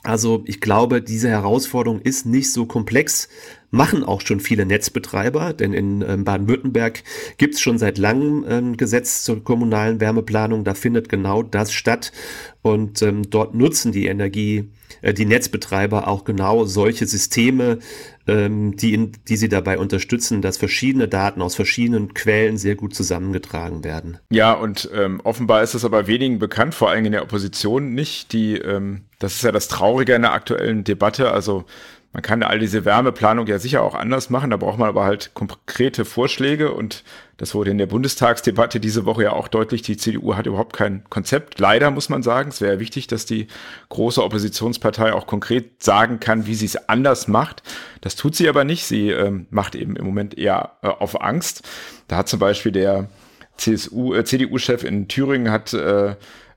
also 0.04 0.44
ich 0.46 0.60
glaube, 0.60 1.02
diese 1.02 1.28
Herausforderung 1.28 2.00
ist 2.00 2.26
nicht 2.26 2.52
so 2.52 2.66
komplex, 2.66 3.28
machen 3.74 4.04
auch 4.04 4.20
schon 4.20 4.40
viele 4.40 4.64
Netzbetreiber, 4.64 5.52
denn 5.52 5.72
in 5.72 6.02
ähm, 6.02 6.24
Baden-Württemberg 6.24 7.02
gibt 7.36 7.54
es 7.54 7.60
schon 7.60 7.76
seit 7.76 7.98
langem 7.98 8.44
ein 8.44 8.76
Gesetz 8.76 9.24
zur 9.24 9.42
kommunalen 9.42 10.00
Wärmeplanung, 10.00 10.64
da 10.64 10.74
findet 10.74 11.08
genau 11.08 11.42
das 11.42 11.72
statt 11.72 12.12
und 12.62 13.02
ähm, 13.02 13.28
dort 13.28 13.54
nutzen 13.54 13.92
die 13.92 14.06
Energie, 14.06 14.70
äh, 15.02 15.12
die 15.12 15.26
Netzbetreiber 15.26 16.08
auch 16.08 16.24
genau 16.24 16.64
solche 16.64 17.06
Systeme, 17.06 17.80
ähm, 18.26 18.76
die, 18.76 18.94
in, 18.94 19.12
die 19.28 19.36
sie 19.36 19.48
dabei 19.48 19.78
unterstützen, 19.78 20.40
dass 20.40 20.56
verschiedene 20.56 21.08
Daten 21.08 21.42
aus 21.42 21.56
verschiedenen 21.56 22.14
Quellen 22.14 22.56
sehr 22.56 22.76
gut 22.76 22.94
zusammengetragen 22.94 23.84
werden. 23.84 24.18
Ja, 24.30 24.52
und 24.52 24.88
ähm, 24.94 25.20
offenbar 25.24 25.62
ist 25.62 25.74
es 25.74 25.84
aber 25.84 26.06
wenigen 26.06 26.38
bekannt, 26.38 26.74
vor 26.74 26.90
allem 26.90 27.04
in 27.04 27.12
der 27.12 27.22
Opposition 27.22 27.92
nicht. 27.92 28.32
Die, 28.32 28.54
ähm, 28.54 29.02
das 29.18 29.34
ist 29.34 29.42
ja 29.42 29.52
das 29.52 29.68
Traurige 29.68 30.14
in 30.14 30.22
der 30.22 30.32
aktuellen 30.32 30.84
Debatte. 30.84 31.32
Also 31.32 31.64
man 32.14 32.22
kann 32.22 32.44
all 32.44 32.60
diese 32.60 32.84
Wärmeplanung 32.84 33.48
ja 33.48 33.58
sicher 33.58 33.82
auch 33.82 33.96
anders 33.96 34.30
machen, 34.30 34.50
da 34.50 34.56
braucht 34.56 34.78
man 34.78 34.88
aber 34.88 35.04
halt 35.04 35.32
konkrete 35.34 36.04
Vorschläge 36.04 36.72
und 36.72 37.02
das 37.38 37.56
wurde 37.56 37.72
in 37.72 37.78
der 37.78 37.86
Bundestagsdebatte 37.86 38.78
diese 38.78 39.04
Woche 39.04 39.24
ja 39.24 39.32
auch 39.32 39.48
deutlich, 39.48 39.82
die 39.82 39.96
CDU 39.96 40.36
hat 40.36 40.46
überhaupt 40.46 40.76
kein 40.76 41.02
Konzept. 41.10 41.58
Leider 41.58 41.90
muss 41.90 42.08
man 42.08 42.22
sagen, 42.22 42.50
es 42.50 42.60
wäre 42.60 42.78
wichtig, 42.78 43.08
dass 43.08 43.26
die 43.26 43.48
große 43.88 44.22
Oppositionspartei 44.22 45.12
auch 45.12 45.26
konkret 45.26 45.82
sagen 45.82 46.20
kann, 46.20 46.46
wie 46.46 46.54
sie 46.54 46.66
es 46.66 46.88
anders 46.88 47.26
macht. 47.26 47.64
Das 48.00 48.14
tut 48.14 48.36
sie 48.36 48.48
aber 48.48 48.62
nicht, 48.62 48.86
sie 48.86 49.10
ähm, 49.10 49.46
macht 49.50 49.74
eben 49.74 49.96
im 49.96 50.06
Moment 50.06 50.38
eher 50.38 50.76
äh, 50.82 50.86
auf 50.86 51.20
Angst. 51.20 51.68
Da 52.06 52.18
hat 52.18 52.28
zum 52.28 52.38
Beispiel 52.38 52.70
der 52.70 53.08
CSU, 53.56 54.14
äh, 54.14 54.24
CDU-Chef 54.24 54.84
in 54.84 55.08
Thüringen 55.08 55.50
hat 55.50 55.74
äh, 55.74 56.14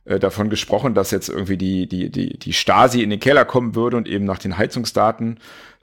äh, 0.07 0.19
davon 0.19 0.49
gesprochen, 0.49 0.93
dass 0.93 1.11
jetzt 1.11 1.29
irgendwie 1.29 1.57
die, 1.57 1.87
die, 1.87 2.09
die, 2.09 2.37
die 2.37 2.53
Stasi 2.53 3.03
in 3.03 3.09
den 3.09 3.19
Keller 3.19 3.45
kommen 3.45 3.75
würde 3.75 3.97
und 3.97 4.07
eben 4.07 4.25
nach 4.25 4.39
den 4.39 4.57
Heizungsdaten 4.57 5.39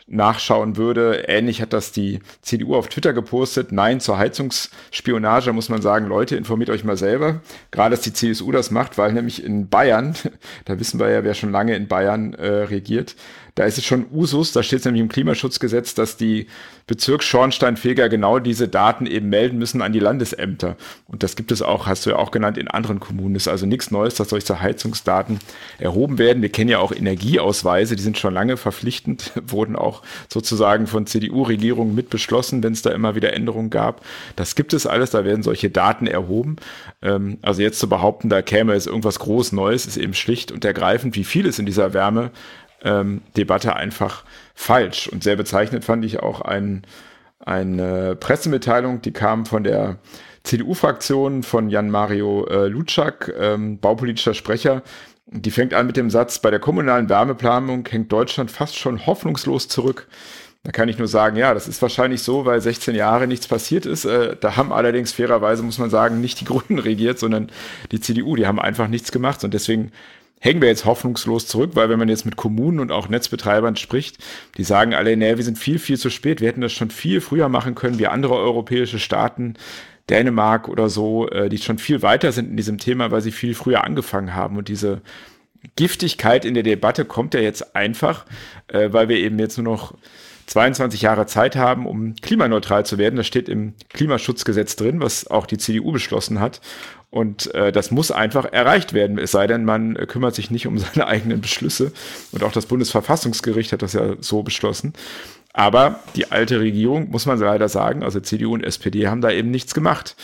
nachschauen 0.07 0.77
würde. 0.77 1.25
Ähnlich 1.29 1.63
hat 1.63 1.73
das 1.73 1.93
die 1.93 2.21
CDU 2.43 2.75
auf 2.75 2.89
Twitter 2.89 3.13
gepostet. 3.13 3.73
Nein 3.73 4.01
zur 4.01 4.19
Heizungsspionage, 4.19 5.53
muss 5.53 5.69
man 5.69 5.81
sagen, 5.81 6.07
Leute, 6.07 6.37
informiert 6.37 6.71
euch 6.71 6.85
mal 6.85 6.97
selber. 6.97 7.41
Gerade, 7.71 7.97
dass 7.97 8.03
die 8.03 8.13
CSU 8.13 8.53
das 8.53 8.71
macht, 8.71 8.99
weil 8.99 9.13
nämlich 9.13 9.43
in 9.43 9.69
Bayern, 9.69 10.15
da 10.67 10.79
wissen 10.79 11.01
wir 11.01 11.09
ja, 11.09 11.25
wer 11.25 11.35
schon 11.35 11.53
lange 11.53 11.75
in 11.75 11.89
Bayern 11.89 12.35
äh, 12.35 12.47
regiert, 12.47 13.17
Da 13.55 13.65
ist 13.65 13.79
es 13.79 13.85
schon 13.85 14.07
Usus, 14.13 14.51
da 14.51 14.65
steht 14.65 14.81
es 14.81 14.85
nämlich 14.85 15.01
im 15.01 15.09
Klimaschutzgesetz, 15.09 15.95
dass 15.95 16.17
die 16.17 16.49
Bezirksschornsteinfeger 16.89 18.09
genau 18.09 18.41
diese 18.41 18.67
Daten 18.67 19.07
eben 19.07 19.29
melden 19.29 19.59
müssen 19.59 19.81
an 19.81 19.93
die 19.93 20.01
Landesämter. 20.01 20.77
Und 21.07 21.23
das 21.23 21.37
gibt 21.37 21.53
es 21.53 21.63
auch, 21.63 21.87
hast 21.87 22.05
du 22.05 22.11
ja 22.11 22.17
auch 22.17 22.33
genannt, 22.33 22.59
in 22.59 22.67
anderen 22.67 22.99
Kommunen. 22.99 23.35
Das 23.35 23.45
ist 23.45 23.49
also 23.49 23.65
nichts 23.65 23.93
Neues, 23.93 24.15
dass 24.15 24.31
solche 24.31 24.61
Heizungsdaten 24.61 25.39
erhoben 25.79 26.19
werden. 26.19 26.43
Wir 26.43 26.49
kennen 26.49 26.69
ja 26.69 26.81
auch 26.81 26.91
Energieausweise, 26.91 27.95
die 27.95 28.03
sind 28.03 28.19
schon 28.19 28.35
lange 28.35 28.57
verpflichtend, 28.57 29.31
wurden 29.47 29.77
auch 29.77 30.03
sozusagen 30.29 30.89
von 30.89 31.07
CDU-Regierungen 31.07 31.95
mit 31.95 32.11
beschlossen, 32.11 32.61
wenn 32.65 32.73
es 32.73 32.83
da 32.83 32.91
immer 32.91 33.15
wieder 33.15 33.35
Änderungen 33.35 33.71
gab. 33.71 34.05
Das 34.35 34.57
gibt 34.57 34.75
es 34.75 34.85
alles, 34.85 35.11
da 35.11 35.25
werden 35.25 35.45
solche 35.45 35.71
Daten 35.71 36.09
erhoben. 36.09 36.57
Ähm, 37.03 37.39
also 37.43 37.63
jetzt 37.63 37.79
zu 37.79 37.89
behaupten, 37.89 38.29
da 38.29 38.43
käme 38.43 38.75
es 38.75 38.89
irgendwas 38.89 39.21
groß 39.21 39.53
Neues, 39.53 39.87
ist 39.87 39.97
eben 39.97 40.15
schlicht 40.15 40.51
und 40.51 40.65
ergreifend, 40.65 41.15
wie 41.15 41.25
vieles 41.25 41.61
in 41.61 41.67
dieser 41.67 41.95
Wärme 41.95 42.33
ähm, 42.85 43.23
Debatte 43.37 43.75
einfach 43.75 44.25
falsch. 44.55 45.09
Und 45.09 45.25
sehr 45.25 45.37
bezeichnend 45.37 45.85
fand 45.85 46.05
ich 46.05 46.21
auch 46.21 46.41
ein, 46.41 46.83
eine 47.41 48.17
Pressemitteilung, 48.17 49.03
die 49.03 49.13
kam 49.13 49.47
von 49.47 49.65
der 49.65 49.99
CDU-Fraktion 50.45 51.43
von 51.43 51.71
Jan-Mario 51.71 52.47
äh, 52.47 52.69
Lutschak, 52.69 53.33
ähm, 53.39 53.79
baupolitischer 53.79 54.35
Sprecher. 54.35 54.83
Die 55.27 55.51
fängt 55.51 55.73
an 55.73 55.87
mit 55.87 55.97
dem 55.97 56.11
Satz, 56.11 56.39
bei 56.39 56.51
der 56.51 56.61
kommunalen 56.61 57.09
Wärmeplanung 57.09 57.89
hängt 57.89 58.13
Deutschland 58.13 58.51
fast 58.51 58.77
schon 58.77 59.07
hoffnungslos 59.07 59.69
zurück. 59.69 60.07
Da 60.65 60.73
kann 60.73 60.89
ich 60.89 60.99
nur 60.99 61.09
sagen, 61.09 61.37
ja, 61.37 61.53
das 61.53 61.69
ist 61.69 61.83
wahrscheinlich 61.83 62.23
so, 62.23 62.47
weil 62.47 62.61
16 62.61 62.95
Jahre 62.95 63.27
nichts 63.27 63.47
passiert 63.47 63.85
ist. 63.85 64.07
Äh, 64.07 64.37
da 64.41 64.57
haben 64.57 64.73
allerdings 64.73 65.13
fairerweise, 65.13 65.63
muss 65.63 65.79
man 65.79 65.91
sagen, 65.91 66.21
nicht 66.21 66.41
die 66.41 66.47
Grünen 66.47 66.79
regiert, 66.79 67.19
sondern 67.19 67.51
die 67.93 68.01
CDU. 68.01 68.35
Die 68.37 68.47
haben 68.47 68.59
einfach 68.59 68.89
nichts 68.89 69.13
gemacht. 69.13 69.45
Und 69.45 69.53
deswegen 69.53 69.93
hängen 70.45 70.61
wir 70.61 70.69
jetzt 70.69 70.85
hoffnungslos 70.85 71.47
zurück, 71.47 71.71
weil 71.73 71.89
wenn 71.89 71.99
man 71.99 72.11
jetzt 72.11 72.27
mit 72.27 72.37
Kommunen 72.37 72.79
und 72.79 72.93
auch 72.93 73.09
Netzbetreibern 73.09 73.77
spricht, 73.77 74.19
die 74.59 74.63
sagen 74.63 74.93
alle, 74.93 75.17
nee, 75.17 75.39
wir 75.39 75.43
sind 75.43 75.59
viel, 75.59 75.79
viel 75.79 75.97
zu 75.97 76.11
spät, 76.11 76.43
wir 76.43 76.49
hätten 76.49 76.61
das 76.61 76.75
schon 76.75 76.91
viel 76.91 77.23
früher 77.23 77.49
machen 77.49 77.75
können, 77.75 77.99
wie 77.99 78.09
andere 78.09 78.35
europäische 78.35 78.99
Staaten, 78.99 79.55
Dänemark 80.11 80.69
oder 80.69 80.91
so, 80.91 81.31
äh, 81.31 81.49
die 81.49 81.57
schon 81.57 81.79
viel 81.79 82.03
weiter 82.03 82.31
sind 82.31 82.51
in 82.51 82.59
diesem 82.59 82.77
Thema, 82.77 83.11
weil 83.11 83.23
sie 83.23 83.33
viel 83.33 83.55
früher 83.55 83.85
angefangen 83.85 84.35
haben. 84.35 84.59
Und 84.59 84.69
diese 84.69 85.01
Giftigkeit 85.77 86.45
in 86.45 86.53
der 86.53 86.63
Debatte 86.63 87.07
kommt 87.07 87.33
ja 87.33 87.41
jetzt 87.41 87.75
einfach, 87.75 88.27
äh, 88.69 88.93
weil 88.93 89.09
wir 89.09 89.17
eben 89.17 89.39
jetzt 89.39 89.57
nur 89.57 89.65
noch 89.65 89.95
22 90.47 91.03
Jahre 91.03 91.27
Zeit 91.27 91.57
haben, 91.57 91.87
um 91.87 92.15
klimaneutral 92.17 92.85
zu 92.85 92.99
werden. 92.99 93.17
Das 93.17 93.27
steht 93.27 93.49
im 93.49 93.75
Klimaschutzgesetz 93.91 94.77
drin, 94.77 95.01
was 95.01 95.27
auch 95.29 95.47
die 95.47 95.59
CDU 95.59 95.93
beschlossen 95.93 96.41
hat. 96.41 96.61
Und 97.11 97.55
äh, 97.55 97.71
das 97.71 97.91
muss 97.91 98.11
einfach 98.11 98.45
erreicht 98.45 98.93
werden, 98.93 99.19
es 99.19 99.31
sei 99.31 99.47
denn, 99.47 99.65
man 99.65 99.95
kümmert 100.09 100.35
sich 100.35 100.51
nicht 100.51 100.67
um 100.67 100.79
seine 100.79 101.07
eigenen 101.07 101.41
Beschlüsse. 101.41 101.93
Und 102.33 102.43
auch 102.43 102.53
das 102.53 102.67
Bundesverfassungsgericht 102.67 103.73
hat 103.73 103.83
das 103.83 103.93
ja 103.93 104.17
so 104.21 104.43
beschlossen. 104.43 104.95
Aber 105.53 106.01
die 106.17 106.33
alte 106.33 106.59
Regierung, 106.59 107.11
muss 107.11 107.27
man 107.27 107.39
leider 107.39 107.69
sagen, 107.69 108.03
also 108.03 108.19
CDU 108.19 108.55
und 108.55 108.65
SPD 108.65 109.07
haben 109.07 109.21
da 109.21 109.31
eben 109.31 109.53
nichts 109.53 109.73
gemacht. 109.73 110.17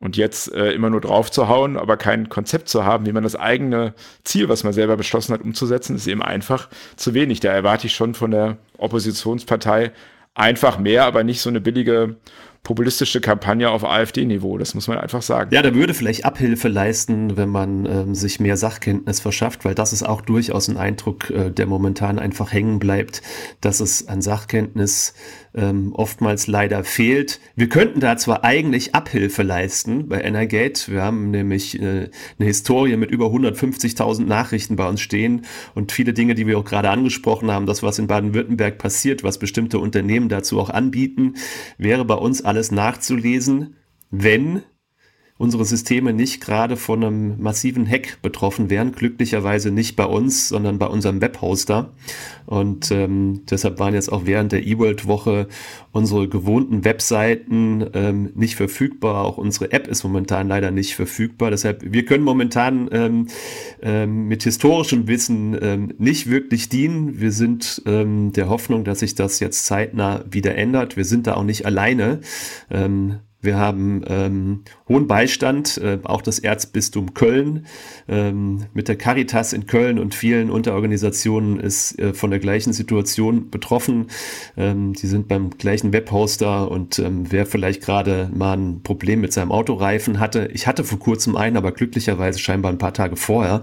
Und 0.00 0.16
jetzt 0.16 0.52
äh, 0.52 0.70
immer 0.72 0.90
nur 0.90 1.00
drauf 1.00 1.30
zu 1.30 1.48
hauen, 1.48 1.76
aber 1.76 1.96
kein 1.96 2.28
Konzept 2.28 2.68
zu 2.68 2.84
haben, 2.84 3.04
wie 3.06 3.12
man 3.12 3.24
das 3.24 3.34
eigene 3.34 3.94
Ziel, 4.22 4.48
was 4.48 4.62
man 4.62 4.72
selber 4.72 4.96
beschlossen 4.96 5.32
hat, 5.32 5.42
umzusetzen, 5.42 5.96
ist 5.96 6.06
eben 6.06 6.22
einfach 6.22 6.68
zu 6.94 7.14
wenig. 7.14 7.40
Da 7.40 7.52
erwarte 7.52 7.88
ich 7.88 7.94
schon 7.94 8.14
von 8.14 8.30
der 8.30 8.58
Oppositionspartei 8.76 9.90
einfach 10.34 10.78
mehr, 10.78 11.04
aber 11.04 11.24
nicht 11.24 11.40
so 11.40 11.50
eine 11.50 11.60
billige 11.60 12.16
populistische 12.62 13.20
Kampagne 13.20 13.70
auf 13.70 13.84
AfD-Niveau. 13.84 14.58
Das 14.58 14.74
muss 14.74 14.88
man 14.88 14.98
einfach 14.98 15.22
sagen. 15.22 15.54
Ja, 15.54 15.62
da 15.62 15.74
würde 15.74 15.94
vielleicht 15.94 16.24
Abhilfe 16.24 16.68
leisten, 16.68 17.36
wenn 17.36 17.48
man 17.48 17.86
ähm, 17.86 18.14
sich 18.14 18.40
mehr 18.40 18.56
Sachkenntnis 18.56 19.20
verschafft, 19.20 19.64
weil 19.64 19.74
das 19.74 19.92
ist 19.92 20.02
auch 20.02 20.20
durchaus 20.20 20.68
ein 20.68 20.76
Eindruck, 20.76 21.30
äh, 21.30 21.50
der 21.50 21.66
momentan 21.66 22.18
einfach 22.18 22.52
hängen 22.52 22.78
bleibt, 22.78 23.22
dass 23.60 23.80
es 23.80 24.06
an 24.08 24.20
Sachkenntnis 24.20 25.14
ähm, 25.58 25.92
oftmals 25.92 26.46
leider 26.46 26.84
fehlt. 26.84 27.40
Wir 27.56 27.68
könnten 27.68 27.98
da 27.98 28.16
zwar 28.16 28.44
eigentlich 28.44 28.94
Abhilfe 28.94 29.42
leisten 29.42 30.08
bei 30.08 30.22
Energate. 30.22 30.90
Wir 30.90 31.02
haben 31.02 31.32
nämlich 31.32 31.80
äh, 31.80 32.08
eine 32.38 32.46
Historie 32.46 32.96
mit 32.96 33.10
über 33.10 33.26
150.000 33.26 34.24
Nachrichten 34.24 34.76
bei 34.76 34.88
uns 34.88 35.00
stehen 35.00 35.44
und 35.74 35.90
viele 35.90 36.12
Dinge, 36.12 36.36
die 36.36 36.46
wir 36.46 36.58
auch 36.58 36.64
gerade 36.64 36.90
angesprochen 36.90 37.50
haben, 37.50 37.66
das, 37.66 37.82
was 37.82 37.98
in 37.98 38.06
Baden-Württemberg 38.06 38.78
passiert, 38.78 39.24
was 39.24 39.38
bestimmte 39.38 39.80
Unternehmen 39.80 40.28
dazu 40.28 40.60
auch 40.60 40.70
anbieten, 40.70 41.34
wäre 41.76 42.04
bei 42.04 42.14
uns 42.14 42.44
alles 42.44 42.70
nachzulesen, 42.70 43.74
wenn 44.10 44.62
unsere 45.38 45.64
Systeme 45.64 46.12
nicht 46.12 46.40
gerade 46.40 46.76
von 46.76 47.04
einem 47.04 47.40
massiven 47.40 47.88
Hack 47.88 48.18
betroffen 48.22 48.70
wären. 48.70 48.90
Glücklicherweise 48.92 49.70
nicht 49.70 49.94
bei 49.94 50.04
uns, 50.04 50.48
sondern 50.48 50.78
bei 50.78 50.86
unserem 50.86 51.20
Webhoster. 51.20 51.92
Und 52.44 52.90
ähm, 52.90 53.42
deshalb 53.48 53.78
waren 53.78 53.94
jetzt 53.94 54.10
auch 54.10 54.26
während 54.26 54.50
der 54.50 54.66
eWorld-Woche 54.66 55.46
unsere 55.92 56.28
gewohnten 56.28 56.84
Webseiten 56.84 57.86
ähm, 57.94 58.30
nicht 58.34 58.56
verfügbar. 58.56 59.24
Auch 59.24 59.38
unsere 59.38 59.70
App 59.70 59.86
ist 59.86 60.02
momentan 60.02 60.48
leider 60.48 60.72
nicht 60.72 60.96
verfügbar. 60.96 61.50
Deshalb, 61.50 61.82
wir 61.84 62.04
können 62.04 62.24
momentan 62.24 62.88
ähm, 62.90 63.28
ähm, 63.80 64.26
mit 64.26 64.42
historischem 64.42 65.06
Wissen 65.06 65.56
ähm, 65.60 65.94
nicht 65.98 66.28
wirklich 66.28 66.68
dienen. 66.68 67.20
Wir 67.20 67.30
sind 67.30 67.82
ähm, 67.86 68.32
der 68.32 68.48
Hoffnung, 68.48 68.82
dass 68.82 69.00
sich 69.00 69.14
das 69.14 69.38
jetzt 69.38 69.66
zeitnah 69.66 70.24
wieder 70.28 70.56
ändert. 70.56 70.96
Wir 70.96 71.04
sind 71.04 71.28
da 71.28 71.34
auch 71.34 71.44
nicht 71.44 71.64
alleine. 71.64 72.20
Ähm, 72.70 73.20
wir 73.40 73.56
haben 73.56 74.02
ähm, 74.08 74.64
hohen 74.88 75.06
Beistand, 75.06 75.78
äh, 75.78 75.98
auch 76.04 76.22
das 76.22 76.38
Erzbistum 76.38 77.14
Köln 77.14 77.66
ähm, 78.08 78.64
mit 78.72 78.88
der 78.88 78.96
Caritas 78.96 79.52
in 79.52 79.66
Köln 79.66 79.98
und 79.98 80.14
vielen 80.14 80.50
Unterorganisationen 80.50 81.60
ist 81.60 81.98
äh, 81.98 82.14
von 82.14 82.30
der 82.30 82.40
gleichen 82.40 82.72
Situation 82.72 83.50
betroffen. 83.50 84.06
Ähm, 84.56 84.94
die 84.94 85.06
sind 85.06 85.28
beim 85.28 85.50
gleichen 85.50 85.92
Webhoster 85.92 86.70
und 86.70 86.98
ähm, 86.98 87.30
wer 87.30 87.44
vielleicht 87.44 87.82
gerade 87.82 88.30
mal 88.34 88.56
ein 88.56 88.82
Problem 88.82 89.20
mit 89.20 89.32
seinem 89.32 89.52
Autoreifen 89.52 90.20
hatte, 90.20 90.48
ich 90.52 90.66
hatte 90.66 90.84
vor 90.84 90.98
kurzem 90.98 91.36
einen, 91.36 91.56
aber 91.56 91.72
glücklicherweise 91.72 92.38
scheinbar 92.38 92.72
ein 92.72 92.78
paar 92.78 92.94
Tage 92.94 93.16
vorher, 93.16 93.62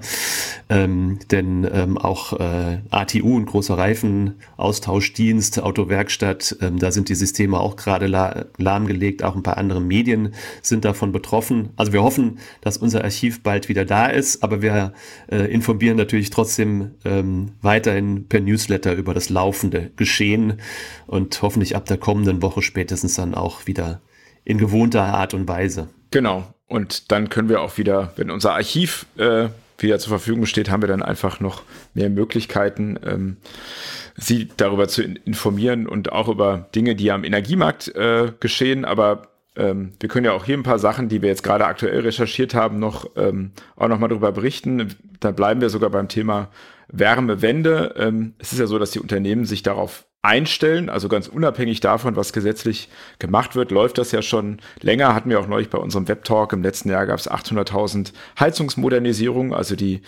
ähm, 0.70 1.20
denn 1.32 1.68
ähm, 1.72 1.98
auch 1.98 2.34
äh, 2.34 2.80
ATU, 2.92 3.40
ein 3.40 3.46
großer 3.46 3.78
Reifenaustauschdienst, 3.78 5.62
Autowerkstatt, 5.62 6.58
ähm, 6.62 6.78
da 6.78 6.92
sind 6.92 7.10
die 7.10 7.16
Systeme 7.16 7.60
auch 7.60 7.76
gerade 7.76 8.08
la 8.08 8.46
lahmgelegt, 8.58 9.24
auch 9.24 9.36
ein 9.36 9.44
paar 9.44 9.58
andere 9.58 9.82
Medien 9.82 10.34
sind 10.62 10.86
davon 10.86 11.12
betroffen. 11.16 11.70
Also 11.78 11.94
wir 11.94 12.04
hoffen, 12.04 12.40
dass 12.60 12.76
unser 12.76 13.06
Archiv 13.06 13.42
bald 13.42 13.70
wieder 13.70 13.86
da 13.86 14.08
ist, 14.08 14.44
aber 14.44 14.62
wir 14.62 14.92
äh, 15.32 15.50
informieren 15.52 15.96
natürlich 15.96 16.30
trotzdem 16.30 16.92
ähm, 17.06 17.54
weiterhin 17.62 18.28
per 18.28 18.42
Newsletter 18.42 18.94
über 18.94 19.14
das 19.14 19.30
laufende 19.30 19.92
Geschehen 19.96 20.60
und 21.08 21.42
hoffentlich 21.42 21.74
ab 21.78 21.86
der 21.86 21.98
kommenden 21.98 22.42
Woche 22.42 22.62
spätestens 22.62 23.16
dann 23.16 23.34
auch 23.34 23.66
wieder 23.66 24.02
in 24.44 24.58
gewohnter 24.58 25.04
Art 25.04 25.34
und 25.34 25.48
Weise. 25.48 25.88
Genau. 26.12 26.44
Und 26.68 27.12
dann 27.14 27.30
können 27.30 27.48
wir 27.48 27.62
auch 27.62 27.78
wieder, 27.78 28.12
wenn 28.18 28.30
unser 28.30 28.54
Archiv 28.54 29.06
äh, 29.18 29.48
wieder 29.78 30.00
zur 30.00 30.10
Verfügung 30.10 30.46
steht, 30.46 30.70
haben 30.70 30.84
wir 30.84 30.88
dann 30.88 31.02
einfach 31.02 31.40
noch 31.40 31.64
mehr 31.94 32.10
Möglichkeiten, 32.10 33.00
ähm, 33.06 33.38
Sie 34.18 34.48
darüber 34.56 34.88
zu 34.88 35.04
informieren 35.04 35.88
und 35.88 36.14
auch 36.14 36.30
über 36.30 36.70
Dinge, 36.74 36.96
die 36.96 37.12
am 37.12 37.26
Energiemarkt 37.26 37.94
äh, 37.96 38.32
geschehen. 38.40 38.86
Aber 38.86 39.35
ähm, 39.56 39.94
wir 40.00 40.10
können 40.10 40.26
ja 40.26 40.34
auch 40.34 40.46
hier 40.46 40.58
ein 40.58 40.64
paar 40.64 40.80
Sachen, 40.80 41.10
die 41.10 41.22
wir 41.22 41.30
jetzt 41.30 41.44
gerade 41.44 41.66
aktuell 41.66 42.02
recherchiert 42.02 42.54
haben, 42.54 42.80
noch 42.80 43.10
ähm, 43.16 43.52
auch 43.76 43.88
noch 43.88 44.00
mal 44.00 44.08
darüber 44.08 44.32
berichten. 44.32 44.96
Da 45.20 45.32
bleiben 45.32 45.62
wir 45.62 45.70
sogar 45.70 45.90
beim 45.90 46.08
Thema 46.08 46.50
Wärmewende. 46.88 47.96
Ähm, 47.98 48.34
es 48.38 48.54
ist 48.54 48.60
ja 48.60 48.68
so, 48.68 48.80
dass 48.80 48.92
die 48.92 49.00
Unternehmen 49.00 49.46
sich 49.46 49.64
darauf 49.64 50.06
einstellen, 50.26 50.90
also 50.90 51.08
ganz 51.08 51.28
unabhängig 51.28 51.82
davon, 51.82 52.16
was 52.16 52.34
gesetzlich 52.34 52.90
gemacht 53.20 53.56
wird, 53.56 53.70
läuft 53.70 54.00
das 54.00 54.12
ja 54.12 54.24
schon 54.24 54.60
länger. 54.82 55.14
Hatten 55.14 55.30
wir 55.30 55.40
auch 55.40 55.48
neulich 55.48 55.70
bei 55.70 55.78
unserem 55.78 56.08
Webtalk. 56.08 56.52
Im 56.52 56.64
letzten 56.64 56.90
Jahr 56.90 57.06
gab 57.06 57.20
es 57.20 57.30
800.000 57.30 58.12
Heizungsmodernisierungen, 58.40 59.54
also 59.54 59.76
die 59.76 60.02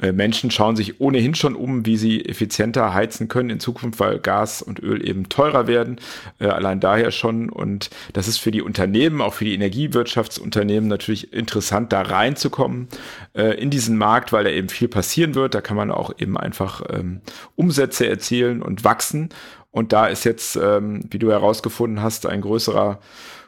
Menschen 0.00 0.50
schauen 0.50 0.74
sich 0.74 1.00
ohnehin 1.00 1.36
schon 1.36 1.54
um, 1.54 1.86
wie 1.86 1.96
sie 1.96 2.24
effizienter 2.24 2.94
heizen 2.94 3.28
können 3.28 3.50
in 3.50 3.60
Zukunft, 3.60 4.00
weil 4.00 4.18
Gas 4.18 4.60
und 4.60 4.80
Öl 4.80 5.06
eben 5.06 5.28
teurer 5.28 5.68
werden. 5.68 6.00
Äh, 6.40 6.48
allein 6.48 6.80
daher 6.80 7.12
schon. 7.12 7.48
Und 7.48 7.90
das 8.12 8.26
ist 8.26 8.38
für 8.38 8.50
die 8.50 8.62
Unternehmen, 8.62 9.20
auch 9.20 9.34
für 9.34 9.44
die 9.44 9.54
Energiewirtschaftsunternehmen 9.54 10.88
natürlich 10.88 11.32
interessant, 11.32 11.92
da 11.92 12.02
reinzukommen 12.02 12.88
äh, 13.34 13.54
in 13.60 13.70
diesen 13.70 13.96
Markt, 13.96 14.32
weil 14.32 14.44
da 14.44 14.50
eben 14.50 14.68
viel 14.68 14.88
passieren 14.88 15.36
wird. 15.36 15.54
Da 15.54 15.60
kann 15.60 15.76
man 15.76 15.92
auch 15.92 16.12
eben 16.18 16.36
einfach 16.36 16.82
ähm, 16.90 17.20
Umsätze 17.54 18.08
erzielen 18.08 18.62
und 18.62 18.82
wachsen. 18.82 19.28
Und 19.70 19.92
da 19.92 20.06
ist 20.06 20.24
jetzt, 20.24 20.56
ähm, 20.56 21.04
wie 21.10 21.18
du 21.18 21.30
herausgefunden 21.30 22.02
hast, 22.02 22.26
ein 22.26 22.40
größerer 22.40 22.98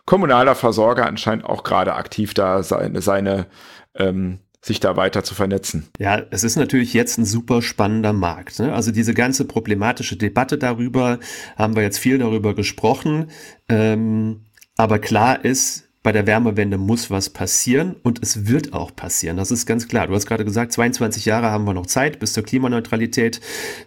kommunaler 0.07 0.55
Versorger 0.55 1.07
anscheinend 1.07 1.45
auch 1.45 1.65
gerade 1.65 1.95
aktiv 1.95 2.35
da 2.35 2.63
seine, 2.63 3.03
seine 3.03 3.47
ähm, 3.95 4.39
sich 4.67 4.81
da 4.81 4.97
weiter 4.97 5.23
zu 5.23 5.35
vernetzen. 5.35 5.89
Ja, 5.99 6.23
es 6.31 6.43
ist 6.43 6.57
natürlich 6.57 6.93
jetzt 6.93 7.19
ein 7.19 7.25
super 7.25 7.63
spannender 7.63 8.13
Markt. 8.13 8.59
Ne? 8.59 8.73
Also 8.73 8.91
diese 8.91 9.15
ganze 9.15 9.45
problematische 9.45 10.17
Debatte 10.17 10.59
darüber, 10.59 11.21
haben 11.57 11.77
wir 11.77 11.85
jetzt 11.85 11.99
viel 11.99 12.19
darüber 12.19 12.53
gesprochen. 12.55 13.31
Ähm, 13.69 14.41
aber 14.77 14.99
klar 14.99 15.45
ist, 15.45 15.85
bei 16.03 16.11
der 16.11 16.27
Wärmewende 16.27 16.79
muss 16.79 17.11
was 17.11 17.31
passieren 17.31 17.95
und 18.03 18.21
es 18.23 18.47
wird 18.49 18.73
auch 18.73 18.95
passieren. 18.95 19.37
Das 19.37 19.53
ist 19.53 19.67
ganz 19.67 19.87
klar. 19.87 20.09
Du 20.09 20.15
hast 20.15 20.27
gerade 20.27 20.45
gesagt, 20.45 20.73
22 20.73 21.25
Jahre 21.25 21.51
haben 21.51 21.65
wir 21.65 21.75
noch 21.75 21.87
Zeit 21.87 22.19
bis 22.19 22.33
zur 22.33 22.43
Klimaneutralität. 22.43 23.41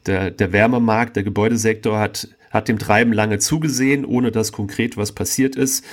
Der, 0.06 0.32
der 0.32 0.54
Wärmemarkt, 0.54 1.18
der 1.18 1.24
Gebäudesektor 1.24 2.00
hat, 2.00 2.30
hat 2.52 2.70
dem 2.70 2.80
Treiben 2.80 3.12
lange 3.12 3.40
zugesehen, 3.40 4.06
ohne 4.06 4.32
dass 4.32 4.54
konkret 4.54 4.96
was 4.96 5.12
passiert 5.12 5.56
ist. 5.58 5.84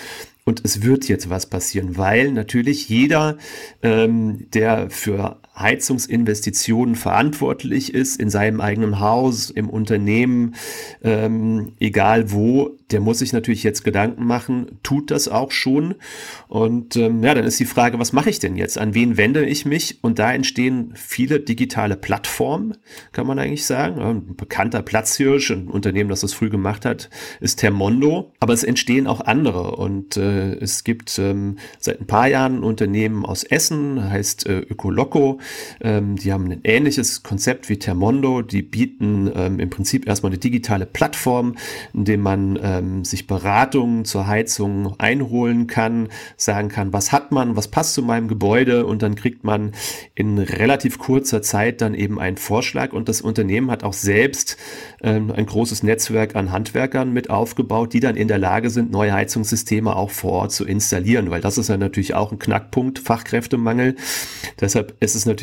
Und 0.49 0.65
es 0.65 0.83
wird 0.83 1.09
jetzt 1.09 1.29
was 1.29 1.47
passieren, 1.47 1.97
weil 1.97 2.31
natürlich 2.31 2.89
jeder, 2.89 3.37
ähm, 3.83 4.49
der 4.53 4.91
für 4.91 5.41
Heizungsinvestitionen 5.59 6.95
verantwortlich 6.95 7.95
ist, 7.95 8.21
in 8.21 8.31
seinem 8.31 8.61
eigenen 8.61 9.01
Haus, 9.01 9.51
im 9.51 9.71
Unternehmen, 9.71 10.55
ähm, 11.03 11.73
egal 11.81 12.31
wo, 12.31 12.77
der 12.91 13.01
muss 13.01 13.19
sich 13.19 13.33
natürlich 13.33 13.65
jetzt 13.65 13.83
Gedanken 13.83 14.25
machen, 14.27 14.79
tut 14.83 15.11
das 15.11 15.29
auch 15.29 15.51
schon. 15.51 15.97
Und 16.47 16.95
ähm, 16.97 17.23
ja, 17.23 17.35
dann 17.35 17.45
ist 17.45 17.59
die 17.59 17.65
Frage, 17.65 17.99
was 17.99 18.13
mache 18.13 18.31
ich 18.31 18.39
denn 18.39 18.57
jetzt? 18.57 18.79
An 18.79 18.95
wen 18.95 19.17
wende 19.17 19.45
ich 19.45 19.65
mich? 19.65 19.99
Und 20.03 20.19
da 20.19 20.33
entstehen 20.33 20.93
viele 20.95 21.41
digitale 21.41 21.97
Plattformen, 21.97 22.77
kann 23.13 23.27
man 23.27 23.39
eigentlich 23.39 23.67
sagen. 23.67 24.01
Ein 24.01 24.37
bekannter 24.37 24.83
Platzhirsch, 24.83 25.51
ein 25.51 25.69
Unternehmen, 25.69 26.11
das 26.11 26.21
das 26.21 26.33
früh 26.33 26.49
gemacht 26.49 26.85
hat, 26.85 27.11
ist 27.41 27.57
Termondo. 27.57 28.33
Aber 28.39 28.53
es 28.53 28.63
entstehen 28.63 29.09
auch 29.09 29.21
andere. 29.21 29.77
Und 29.77 30.17
äh, 30.17 30.55
es 30.55 30.85
gibt 30.85 31.19
ähm, 31.19 31.59
seit 31.81 32.01
ein 32.01 32.07
paar 32.07 32.29
Jahren 32.29 32.59
ein 32.59 32.65
Unternehmen 32.65 33.27
aus 33.27 33.43
Essen, 33.43 34.11
heißt 34.11 34.47
äh, 34.47 34.61
Ökoloco. 34.61 35.41
Ähm, 35.81 36.17
die 36.17 36.33
haben 36.33 36.51
ein 36.51 36.61
ähnliches 36.65 37.23
Konzept 37.23 37.69
wie 37.69 37.79
Termondo. 37.79 38.43
Die 38.43 38.63
bieten 38.63 39.31
ähm, 39.35 39.61
im 39.61 39.71
Prinzip 39.71 40.07
erstmal 40.07 40.31
eine 40.31 40.39
digitale 40.39 40.87
Plattform, 40.87 41.57
in 41.93 42.05
dem 42.05 42.21
man 42.21 42.59
ähm, 42.63 43.05
sich 43.05 43.27
Beratungen 43.27 44.05
zur 44.05 44.27
Heizung 44.27 44.99
einholen 44.99 45.67
kann, 45.67 46.09
sagen 46.37 46.69
kann, 46.69 46.93
was 46.93 47.13
hat 47.13 47.33
man, 47.33 47.57
was 47.57 47.69
passt 47.69 47.95
zu 47.95 48.03
meinem 48.03 48.29
Gebäude 48.29 48.87
und 48.87 49.03
dann 49.03 49.15
kriegt 49.15 49.45
man 49.45 49.73
in 50.15 50.39
relativ 50.39 50.99
kurzer 50.99 51.43
Zeit 51.43 51.81
dann 51.81 51.95
eben 51.95 52.19
einen 52.19 52.37
Vorschlag 52.37 52.93
und 52.93 53.09
das 53.09 53.21
Unternehmen 53.21 53.71
hat 53.71 53.85
auch 53.85 53.93
selbst 53.93 54.57
ähm, 55.03 55.31
ein 55.31 55.47
großes 55.47 55.83
Netzwerk 55.83 56.37
an 56.37 56.53
Handwerkern 56.53 57.13
mit 57.13 57.31
aufgebaut, 57.31 57.93
die 57.93 58.01
dann 58.01 58.17
in 58.17 58.29
der 58.29 58.39
Lage 58.39 58.71
sind, 58.71 58.91
neue 58.91 59.13
Heizungssysteme 59.13 59.95
auch 59.95 60.11
vor 60.11 60.33
Ort 60.33 60.53
zu 60.53 60.65
installieren, 60.65 61.31
weil 61.31 61.41
das 61.41 61.59
ist 61.59 61.69
ja 61.69 61.77
natürlich 61.77 62.15
auch 62.15 62.33
ein 62.33 62.39
Knackpunkt, 62.39 62.99
Fachkräftemangel. 62.99 63.97
Deshalb 64.61 64.97
ist 65.01 65.15
es 65.15 65.27
natürlich 65.27 65.36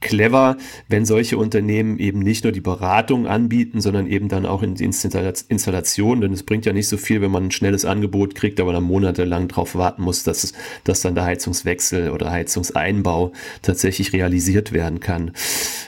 clever, 0.00 0.56
wenn 0.88 1.04
solche 1.04 1.36
Unternehmen 1.36 1.98
eben 1.98 2.20
nicht 2.20 2.44
nur 2.44 2.52
die 2.52 2.60
Beratung 2.60 3.26
anbieten, 3.26 3.80
sondern 3.80 4.06
eben 4.06 4.28
dann 4.28 4.46
auch 4.46 4.62
in 4.62 4.74
die 4.74 4.84
Installation, 4.84 6.20
denn 6.20 6.32
es 6.32 6.42
bringt 6.42 6.66
ja 6.66 6.72
nicht 6.72 6.88
so 6.88 6.96
viel, 6.96 7.20
wenn 7.20 7.30
man 7.30 7.46
ein 7.46 7.50
schnelles 7.50 7.84
Angebot 7.84 8.34
kriegt, 8.34 8.60
aber 8.60 8.72
dann 8.72 8.84
monatelang 8.84 9.48
darauf 9.48 9.74
warten 9.74 10.02
muss, 10.02 10.22
dass, 10.22 10.52
dass 10.84 11.00
dann 11.00 11.14
der 11.14 11.24
Heizungswechsel 11.24 12.10
oder 12.10 12.30
Heizungseinbau 12.30 13.32
tatsächlich 13.62 14.12
realisiert 14.12 14.72
werden 14.72 15.00
kann. 15.00 15.32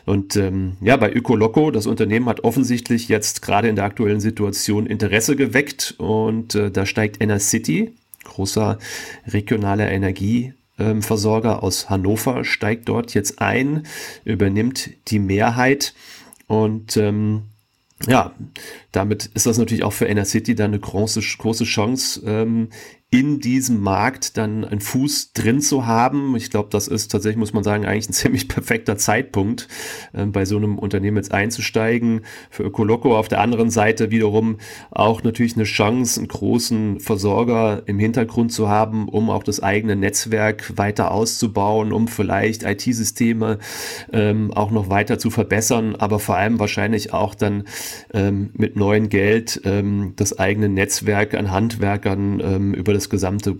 Und 0.06 0.36
ähm, 0.36 0.76
ja, 0.80 0.96
bei 0.96 1.12
Ökoloco, 1.12 1.70
das 1.70 1.86
Unternehmen 1.86 2.26
hat 2.26 2.44
offensichtlich 2.44 3.08
jetzt 3.08 3.42
gerade 3.42 3.68
in 3.68 3.76
der 3.76 3.84
aktuellen 3.84 4.20
Situation 4.20 4.86
Interesse 4.86 5.36
geweckt 5.36 5.94
und 5.98 6.54
äh, 6.54 6.70
da 6.70 6.86
steigt 6.86 7.22
Enercity, 7.22 7.92
großer 8.24 8.78
regionaler 9.26 9.90
Energieversorger 10.80 11.62
aus 11.62 11.90
Hannover, 11.90 12.44
steigt 12.44 12.88
dort 12.88 13.14
jetzt 13.14 13.40
ein, 13.40 13.86
übernimmt 14.24 14.90
die 15.08 15.18
Mehrheit. 15.18 15.94
Und 16.46 16.96
ähm, 16.96 17.42
ja, 18.06 18.34
damit 18.92 19.26
ist 19.26 19.46
das 19.46 19.58
natürlich 19.58 19.84
auch 19.84 19.92
für 19.92 20.06
Enercity 20.06 20.54
dann 20.54 20.70
eine 20.70 20.80
große, 20.80 21.20
große 21.20 21.64
Chance, 21.64 22.22
ähm, 22.24 22.68
in 23.12 23.40
diesem 23.40 23.80
Markt 23.80 24.36
dann 24.36 24.64
einen 24.64 24.80
Fuß 24.80 25.32
drin 25.32 25.60
zu 25.60 25.84
haben. 25.84 26.36
Ich 26.36 26.48
glaube, 26.48 26.68
das 26.70 26.86
ist 26.86 27.10
tatsächlich, 27.10 27.38
muss 27.38 27.52
man 27.52 27.64
sagen, 27.64 27.84
eigentlich 27.84 28.08
ein 28.08 28.12
ziemlich 28.20 28.46
perfekter 28.46 28.96
Zeitpunkt, 28.96 29.66
äh, 30.12 30.26
bei 30.26 30.44
so 30.44 30.56
einem 30.56 30.78
Unternehmen 30.78 31.16
jetzt 31.16 31.32
einzusteigen. 31.32 32.20
Für 32.50 32.62
Ökoloco 32.62 33.16
auf 33.16 33.26
der 33.26 33.40
anderen 33.40 33.70
Seite 33.70 34.12
wiederum 34.12 34.58
auch 34.92 35.24
natürlich 35.24 35.56
eine 35.56 35.64
Chance, 35.64 36.20
einen 36.20 36.28
großen 36.28 37.00
Versorger 37.00 37.82
im 37.86 37.98
Hintergrund 37.98 38.52
zu 38.52 38.68
haben, 38.68 39.08
um 39.08 39.28
auch 39.28 39.42
das 39.42 39.60
eigene 39.60 39.96
Netzwerk 39.96 40.78
weiter 40.78 41.10
auszubauen, 41.10 41.92
um 41.92 42.06
vielleicht 42.06 42.62
IT-Systeme 42.62 43.58
ähm, 44.12 44.52
auch 44.52 44.70
noch 44.70 44.88
weiter 44.88 45.18
zu 45.18 45.30
verbessern, 45.30 45.96
aber 45.96 46.20
vor 46.20 46.36
allem 46.36 46.60
wahrscheinlich 46.60 47.12
auch 47.12 47.34
dann 47.34 47.64
ähm, 48.14 48.50
mit 48.52 48.76
neuem 48.76 49.08
Geld 49.08 49.62
ähm, 49.64 50.12
das 50.14 50.38
eigene 50.38 50.68
Netzwerk 50.68 51.34
an 51.34 51.50
Handwerkern 51.50 52.40
ähm, 52.40 52.74
über 52.74 52.92
das 52.92 52.99
das 53.00 53.10
gesamte 53.10 53.56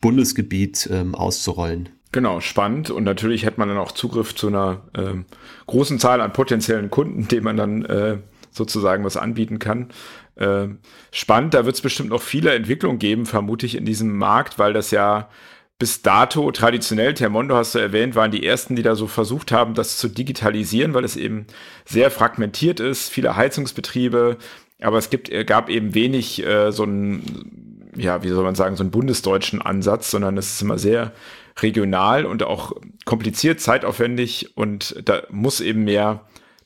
Bundesgebiet 0.00 0.88
ähm, 0.92 1.14
auszurollen. 1.14 1.88
Genau, 2.10 2.40
spannend. 2.40 2.90
Und 2.90 3.04
natürlich 3.04 3.46
hätte 3.46 3.58
man 3.58 3.68
dann 3.68 3.78
auch 3.78 3.92
Zugriff 3.92 4.34
zu 4.34 4.48
einer 4.48 4.82
ähm, 4.94 5.24
großen 5.66 5.98
Zahl 5.98 6.20
an 6.20 6.32
potenziellen 6.32 6.90
Kunden, 6.90 7.26
denen 7.28 7.44
man 7.44 7.56
dann 7.56 7.84
äh, 7.86 8.18
sozusagen 8.50 9.02
was 9.04 9.16
anbieten 9.16 9.58
kann. 9.58 9.88
Äh, 10.34 10.68
spannend, 11.10 11.54
da 11.54 11.64
wird 11.64 11.76
es 11.76 11.80
bestimmt 11.80 12.10
noch 12.10 12.20
viele 12.20 12.54
Entwicklungen 12.54 12.98
geben, 12.98 13.24
vermute 13.24 13.64
ich, 13.64 13.76
in 13.76 13.86
diesem 13.86 14.16
Markt, 14.16 14.58
weil 14.58 14.74
das 14.74 14.90
ja 14.90 15.30
bis 15.78 16.02
dato 16.02 16.50
traditionell, 16.52 17.14
Termondo 17.14 17.56
hast 17.56 17.74
du 17.74 17.78
erwähnt, 17.78 18.14
waren 18.14 18.30
die 18.30 18.44
ersten, 18.44 18.76
die 18.76 18.82
da 18.82 18.94
so 18.94 19.06
versucht 19.06 19.50
haben, 19.50 19.74
das 19.74 19.96
zu 19.96 20.08
digitalisieren, 20.08 20.94
weil 20.94 21.04
es 21.04 21.16
eben 21.16 21.46
sehr 21.86 22.10
fragmentiert 22.10 22.78
ist, 22.78 23.08
viele 23.08 23.36
Heizungsbetriebe, 23.36 24.36
aber 24.80 24.98
es 24.98 25.10
gibt, 25.10 25.30
gab 25.46 25.70
eben 25.70 25.94
wenig 25.94 26.44
äh, 26.44 26.70
so 26.72 26.84
ein 26.84 27.71
ja, 27.96 28.22
wie 28.22 28.28
soll 28.28 28.44
man 28.44 28.54
sagen, 28.54 28.76
so 28.76 28.82
einen 28.82 28.90
bundesdeutschen 28.90 29.60
Ansatz, 29.60 30.10
sondern 30.10 30.38
es 30.38 30.54
ist 30.54 30.62
immer 30.62 30.78
sehr 30.78 31.12
regional 31.60 32.24
und 32.24 32.42
auch 32.42 32.72
kompliziert, 33.04 33.60
zeitaufwendig 33.60 34.56
und 34.56 34.96
da 35.04 35.22
muss 35.30 35.60
eben 35.60 35.84
mehr 35.84 36.22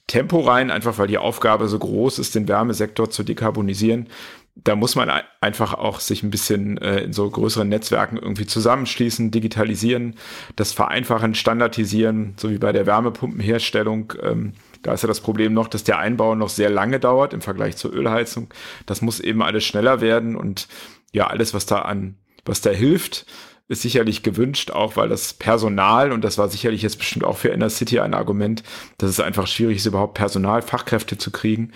Tempo 0.06 0.40
rein, 0.40 0.70
einfach 0.70 0.98
weil 0.98 1.08
die 1.08 1.18
Aufgabe 1.18 1.66
so 1.66 1.78
groß 1.78 2.20
ist, 2.20 2.34
den 2.34 2.46
Wärmesektor 2.46 3.10
zu 3.10 3.24
dekarbonisieren. 3.24 4.06
Da 4.54 4.74
muss 4.74 4.94
man 4.94 5.10
einfach 5.40 5.74
auch 5.74 6.00
sich 6.00 6.22
ein 6.22 6.30
bisschen 6.30 6.78
äh, 6.78 7.00
in 7.00 7.12
so 7.12 7.28
größeren 7.28 7.68
Netzwerken 7.68 8.16
irgendwie 8.16 8.46
zusammenschließen, 8.46 9.30
digitalisieren, 9.30 10.14
das 10.54 10.72
vereinfachen, 10.72 11.34
standardisieren, 11.34 12.34
so 12.38 12.48
wie 12.50 12.56
bei 12.56 12.72
der 12.72 12.86
Wärmepumpenherstellung. 12.86 14.14
Ähm, 14.22 14.52
da 14.82 14.94
ist 14.94 15.02
ja 15.02 15.08
das 15.08 15.20
Problem 15.20 15.52
noch, 15.52 15.68
dass 15.68 15.84
der 15.84 15.98
Einbau 15.98 16.34
noch 16.36 16.48
sehr 16.48 16.70
lange 16.70 17.00
dauert 17.00 17.34
im 17.34 17.42
Vergleich 17.42 17.76
zur 17.76 17.92
Ölheizung. 17.92 18.48
Das 18.86 19.02
muss 19.02 19.20
eben 19.20 19.42
alles 19.42 19.64
schneller 19.64 20.00
werden 20.00 20.36
und 20.36 20.68
ja, 21.16 21.28
alles, 21.28 21.54
was 21.54 21.64
da 21.64 21.78
an, 21.80 22.16
was 22.44 22.60
da 22.60 22.70
hilft, 22.70 23.24
ist 23.68 23.80
sicherlich 23.82 24.22
gewünscht, 24.22 24.70
auch 24.70 24.96
weil 24.96 25.08
das 25.08 25.32
Personal, 25.32 26.12
und 26.12 26.22
das 26.22 26.36
war 26.36 26.48
sicherlich 26.48 26.82
jetzt 26.82 26.98
bestimmt 26.98 27.24
auch 27.24 27.38
für 27.38 27.48
Inner 27.48 27.70
City 27.70 27.98
ein 28.00 28.12
Argument, 28.12 28.62
dass 28.98 29.08
es 29.08 29.18
einfach 29.18 29.46
schwierig 29.46 29.78
ist, 29.78 29.86
überhaupt 29.86 30.14
Personal, 30.14 30.60
Fachkräfte 30.60 31.16
zu 31.16 31.30
kriegen. 31.30 31.72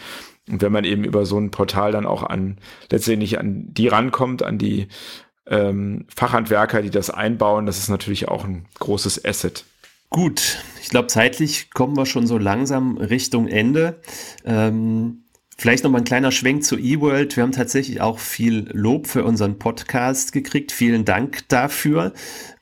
Und 0.48 0.60
wenn 0.60 0.72
man 0.72 0.84
eben 0.84 1.04
über 1.04 1.24
so 1.24 1.38
ein 1.38 1.50
Portal 1.50 1.90
dann 1.90 2.04
auch 2.04 2.22
an, 2.22 2.58
letztendlich 2.90 3.40
an 3.40 3.72
die 3.72 3.88
rankommt, 3.88 4.42
an 4.42 4.58
die 4.58 4.88
ähm, 5.46 6.04
Fachhandwerker, 6.14 6.82
die 6.82 6.90
das 6.90 7.08
einbauen, 7.08 7.64
das 7.64 7.78
ist 7.78 7.88
natürlich 7.88 8.28
auch 8.28 8.44
ein 8.44 8.66
großes 8.78 9.24
Asset. 9.24 9.64
Gut, 10.10 10.58
ich 10.82 10.90
glaube, 10.90 11.06
zeitlich 11.06 11.70
kommen 11.70 11.96
wir 11.96 12.04
schon 12.04 12.26
so 12.26 12.36
langsam 12.36 12.98
Richtung 12.98 13.48
Ende. 13.48 14.00
Ähm, 14.44 15.19
Vielleicht 15.60 15.84
noch 15.84 15.90
mal 15.90 15.98
ein 15.98 16.04
kleiner 16.04 16.32
Schwenk 16.32 16.64
zu 16.64 16.78
eWorld. 16.78 17.36
Wir 17.36 17.42
haben 17.42 17.52
tatsächlich 17.52 18.00
auch 18.00 18.18
viel 18.18 18.70
Lob 18.72 19.06
für 19.06 19.24
unseren 19.24 19.58
Podcast 19.58 20.32
gekriegt. 20.32 20.72
Vielen 20.72 21.04
Dank 21.04 21.46
dafür. 21.48 22.14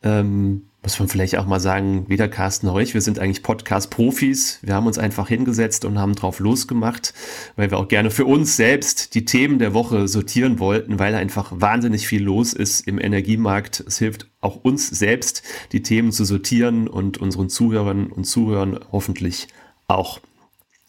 Ähm, 0.02 0.62
muss 0.82 0.98
man 0.98 1.06
vielleicht 1.06 1.38
auch 1.38 1.46
mal 1.46 1.60
sagen, 1.60 2.06
weder 2.08 2.26
Carsten 2.26 2.66
noch 2.66 2.76
ich, 2.80 2.94
wir 2.94 3.00
sind 3.00 3.20
eigentlich 3.20 3.44
Podcast-Profis. 3.44 4.58
Wir 4.62 4.74
haben 4.74 4.88
uns 4.88 4.98
einfach 4.98 5.28
hingesetzt 5.28 5.84
und 5.84 5.96
haben 5.96 6.16
drauf 6.16 6.40
losgemacht, 6.40 7.14
weil 7.54 7.70
wir 7.70 7.78
auch 7.78 7.86
gerne 7.86 8.10
für 8.10 8.24
uns 8.24 8.56
selbst 8.56 9.14
die 9.14 9.24
Themen 9.24 9.60
der 9.60 9.74
Woche 9.74 10.08
sortieren 10.08 10.58
wollten, 10.58 10.98
weil 10.98 11.14
einfach 11.14 11.52
wahnsinnig 11.54 12.08
viel 12.08 12.24
los 12.24 12.52
ist 12.52 12.80
im 12.80 12.98
Energiemarkt. 12.98 13.78
Es 13.86 13.98
hilft 13.98 14.28
auch 14.40 14.64
uns 14.64 14.88
selbst, 14.88 15.44
die 15.70 15.82
Themen 15.82 16.10
zu 16.10 16.24
sortieren 16.24 16.88
und 16.88 17.18
unseren 17.18 17.48
Zuhörern 17.48 18.08
und 18.08 18.24
Zuhörern 18.24 18.80
hoffentlich 18.90 19.46
auch. 19.86 20.18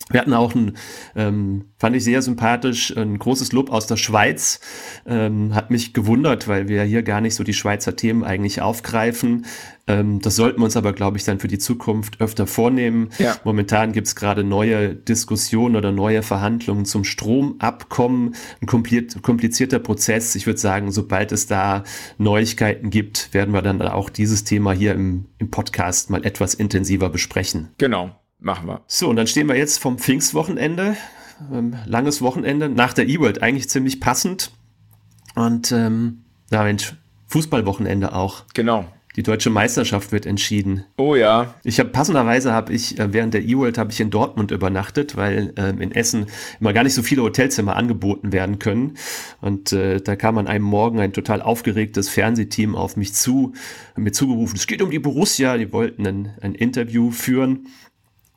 Wir 0.10 0.22
hatten 0.22 0.34
auch 0.34 0.56
ein, 0.56 0.78
ähm, 1.16 1.66
fand 1.78 1.96
ich 1.96 2.04
sehr 2.04 2.22
sympathisch, 2.22 2.96
ein 2.96 3.20
großes 3.20 3.52
Lob 3.52 3.72
aus 3.72 3.88
der 3.88 3.98
Schweiz. 3.98 4.60
Ähm, 5.06 5.54
hat 5.54 5.72
mich 5.72 5.94
gewundert, 5.94 6.48
weil 6.48 6.68
wir 6.68 6.84
hier 6.84 7.04
gar 7.04 7.22
nicht 7.22 7.36
so 7.36 7.44
die 7.44 7.54
Schweizer 7.54 7.96
Themen 7.96 8.24
eigentlich 8.24 8.62
aufgreifen. 8.62 9.46
Ähm, 9.90 10.20
das 10.22 10.36
sollten 10.36 10.60
wir 10.60 10.66
uns 10.66 10.78
aber, 10.78 10.94
glaube 10.94 11.18
ich, 11.18 11.24
dann 11.24 11.40
für 11.40 11.48
die 11.48 11.58
Zukunft 11.58 12.22
öfter 12.22 12.48
vornehmen. 12.48 13.10
Ja. 13.18 13.36
Momentan 13.44 13.92
gibt 13.92 14.08
es 14.08 14.16
gerade 14.16 14.44
neue 14.44 14.96
Diskussionen 14.96 15.76
oder 15.76 15.92
neue 15.92 16.22
Verhandlungen 16.22 16.86
zum 16.86 17.04
Stromabkommen. 17.04 18.36
Ein 18.62 18.68
komplizierter 18.68 19.80
Prozess. 19.80 20.36
Ich 20.36 20.46
würde 20.46 20.60
sagen, 20.60 20.92
sobald 20.92 21.32
es 21.32 21.48
da 21.48 21.84
Neuigkeiten 22.18 22.92
gibt, 22.92 23.34
werden 23.34 23.54
wir 23.54 23.62
dann 23.62 23.82
auch 23.82 24.10
dieses 24.10 24.44
Thema 24.44 24.74
hier 24.74 24.94
im, 24.94 25.26
im 25.40 25.50
Podcast 25.50 26.10
mal 26.10 26.24
etwas 26.24 26.54
intensiver 26.54 27.10
besprechen. 27.10 27.70
Genau. 27.78 28.12
Machen 28.40 28.68
wir. 28.68 28.82
So, 28.88 29.10
und 29.10 29.18
dann 29.18 29.28
stehen 29.28 29.48
wir 29.48 29.58
jetzt 29.58 29.80
vom 29.80 29.98
Pfingstwochenende. 29.98 30.96
Ähm, 31.52 31.76
langes 31.86 32.22
Wochenende 32.22 32.70
nach 32.70 32.94
der 32.94 33.08
E-World, 33.08 33.42
eigentlich 33.42 33.70
ziemlich 33.70 34.00
passend. 34.00 34.52
Und 35.36 35.72
ähm, 35.72 36.24
ja, 36.52 36.64
Mensch, 36.64 36.96
Fußballwochenende 37.28 38.14
auch. 38.14 38.44
Genau. 38.54 38.86
Die 39.16 39.24
deutsche 39.24 39.50
Meisterschaft 39.50 40.12
wird 40.12 40.26
entschieden. 40.26 40.86
Oh 40.98 41.16
ja. 41.16 41.56
Ich 41.64 41.80
habe 41.80 41.90
passenderweise 41.90 42.54
habe 42.54 42.74
ich 42.74 43.00
äh, 43.00 43.12
während 43.12 43.34
der 43.34 43.44
E-World 43.44 43.78
habe 43.78 43.92
ich 43.92 44.00
in 44.00 44.12
Dortmund 44.12 44.52
übernachtet, 44.52 45.18
weil 45.18 45.54
äh, 45.58 45.72
in 45.72 45.92
Essen 45.92 46.28
immer 46.60 46.74
gar 46.74 46.84
nicht 46.84 46.94
so 46.94 47.02
viele 47.02 47.24
Hotelzimmer 47.24 47.76
angeboten 47.76 48.32
werden 48.32 48.60
können. 48.60 48.98
Und 49.42 49.74
äh, 49.74 50.00
da 50.00 50.16
kam 50.16 50.38
an 50.38 50.48
einem 50.48 50.64
Morgen 50.64 51.00
ein 51.00 51.12
total 51.12 51.42
aufgeregtes 51.42 52.08
Fernsehteam 52.08 52.76
auf 52.76 52.96
mich 52.98 53.14
zu, 53.14 53.54
mir 53.98 54.12
zugerufen, 54.12 54.56
es 54.56 54.68
geht 54.68 54.82
um 54.82 54.92
die 54.92 55.00
Borussia. 55.00 55.58
Die 55.58 55.74
wollten 55.74 56.06
ein, 56.06 56.38
ein 56.42 56.56
Interview 56.56 57.12
führen. 57.12 57.68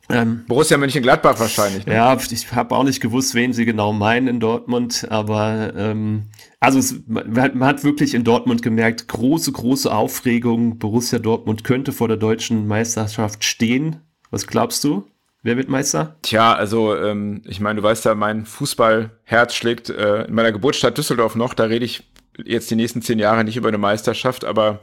Ähm, 0.09 0.43
Borussia 0.47 0.77
Mönchengladbach 0.77 1.39
wahrscheinlich. 1.39 1.85
Ne? 1.85 1.95
Ja, 1.95 2.15
ich 2.15 2.51
habe 2.51 2.75
auch 2.75 2.83
nicht 2.83 2.99
gewusst, 2.99 3.35
wen 3.35 3.53
sie 3.53 3.65
genau 3.65 3.93
meinen 3.93 4.27
in 4.27 4.39
Dortmund, 4.39 5.07
aber 5.09 5.73
ähm, 5.77 6.23
also 6.59 6.79
es, 6.79 7.01
man, 7.07 7.63
hat 7.63 7.83
wirklich 7.83 8.13
in 8.13 8.23
Dortmund 8.23 8.61
gemerkt, 8.61 9.07
große, 9.07 9.51
große 9.51 9.93
Aufregung. 9.93 10.77
Borussia 10.77 11.19
Dortmund 11.19 11.63
könnte 11.63 11.93
vor 11.93 12.09
der 12.09 12.17
deutschen 12.17 12.67
Meisterschaft 12.67 13.43
stehen. 13.43 13.97
Was 14.29 14.47
glaubst 14.47 14.83
du? 14.83 15.05
Wer 15.41 15.57
wird 15.57 15.69
Meister? 15.69 16.15
Tja, 16.21 16.53
also 16.53 16.95
ähm, 16.95 17.41
ich 17.45 17.59
meine, 17.59 17.81
du 17.81 17.83
weißt 17.83 18.05
ja, 18.05 18.15
mein 18.15 18.45
Fußballherz 18.45 19.53
schlägt 19.53 19.89
äh, 19.89 20.23
in 20.23 20.33
meiner 20.33 20.53
Geburtsstadt 20.53 20.97
Düsseldorf 20.97 21.35
noch. 21.35 21.53
Da 21.53 21.65
rede 21.65 21.83
ich 21.85 22.09
jetzt 22.43 22.71
die 22.71 22.75
nächsten 22.75 23.01
zehn 23.01 23.19
Jahre 23.19 23.43
nicht 23.43 23.57
über 23.57 23.67
eine 23.67 23.77
Meisterschaft, 23.77 24.45
aber 24.45 24.79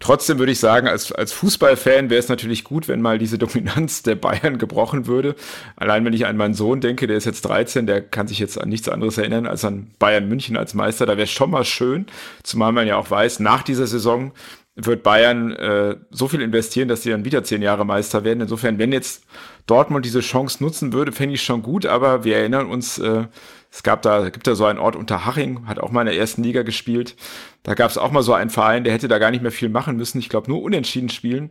Trotzdem 0.00 0.38
würde 0.38 0.52
ich 0.52 0.60
sagen, 0.60 0.88
als, 0.88 1.12
als 1.12 1.32
Fußballfan 1.32 2.10
wäre 2.10 2.18
es 2.18 2.28
natürlich 2.28 2.64
gut, 2.64 2.88
wenn 2.88 3.00
mal 3.00 3.18
diese 3.18 3.38
Dominanz 3.38 4.02
der 4.02 4.14
Bayern 4.14 4.58
gebrochen 4.58 5.06
würde. 5.06 5.34
Allein 5.76 6.04
wenn 6.04 6.12
ich 6.12 6.26
an 6.26 6.36
meinen 6.36 6.54
Sohn 6.54 6.80
denke, 6.80 7.06
der 7.06 7.16
ist 7.16 7.24
jetzt 7.24 7.42
13, 7.42 7.86
der 7.86 8.02
kann 8.02 8.28
sich 8.28 8.38
jetzt 8.38 8.60
an 8.60 8.68
nichts 8.68 8.88
anderes 8.88 9.18
erinnern 9.18 9.46
als 9.46 9.64
an 9.64 9.90
Bayern 9.98 10.28
München 10.28 10.56
als 10.56 10.74
Meister. 10.74 11.06
Da 11.06 11.12
wäre 11.12 11.24
es 11.24 11.30
schon 11.30 11.50
mal 11.50 11.64
schön, 11.64 12.06
zumal 12.42 12.72
man 12.72 12.86
ja 12.86 12.96
auch 12.96 13.10
weiß, 13.10 13.40
nach 13.40 13.62
dieser 13.62 13.86
Saison 13.86 14.32
wird 14.80 15.02
Bayern 15.02 15.52
äh, 15.52 15.96
so 16.10 16.28
viel 16.28 16.40
investieren, 16.40 16.88
dass 16.88 17.02
sie 17.02 17.10
dann 17.10 17.24
wieder 17.24 17.42
zehn 17.42 17.62
Jahre 17.62 17.84
Meister 17.84 18.22
werden. 18.24 18.40
Insofern, 18.40 18.78
wenn 18.78 18.92
jetzt 18.92 19.24
Dortmund 19.66 20.04
diese 20.04 20.20
Chance 20.20 20.62
nutzen 20.62 20.92
würde, 20.92 21.12
fände 21.12 21.34
ich 21.34 21.42
schon 21.42 21.62
gut, 21.62 21.84
aber 21.84 22.24
wir 22.24 22.36
erinnern 22.36 22.66
uns, 22.66 22.98
äh, 22.98 23.24
es 23.70 23.82
gab 23.82 24.02
da, 24.02 24.30
gibt 24.30 24.46
da 24.46 24.54
so 24.54 24.64
einen 24.64 24.78
Ort 24.78 24.96
unter 24.96 25.26
Haching, 25.26 25.66
hat 25.66 25.80
auch 25.80 25.90
mal 25.90 26.02
in 26.02 26.06
der 26.06 26.16
ersten 26.16 26.42
Liga 26.42 26.62
gespielt. 26.62 27.16
Da 27.64 27.74
gab 27.74 27.90
es 27.90 27.98
auch 27.98 28.12
mal 28.12 28.22
so 28.22 28.32
einen 28.32 28.50
Verein, 28.50 28.84
der 28.84 28.92
hätte 28.92 29.08
da 29.08 29.18
gar 29.18 29.30
nicht 29.30 29.42
mehr 29.42 29.52
viel 29.52 29.68
machen 29.68 29.96
müssen. 29.96 30.18
Ich 30.18 30.28
glaube, 30.28 30.50
nur 30.50 30.62
unentschieden 30.62 31.08
spielen. 31.08 31.50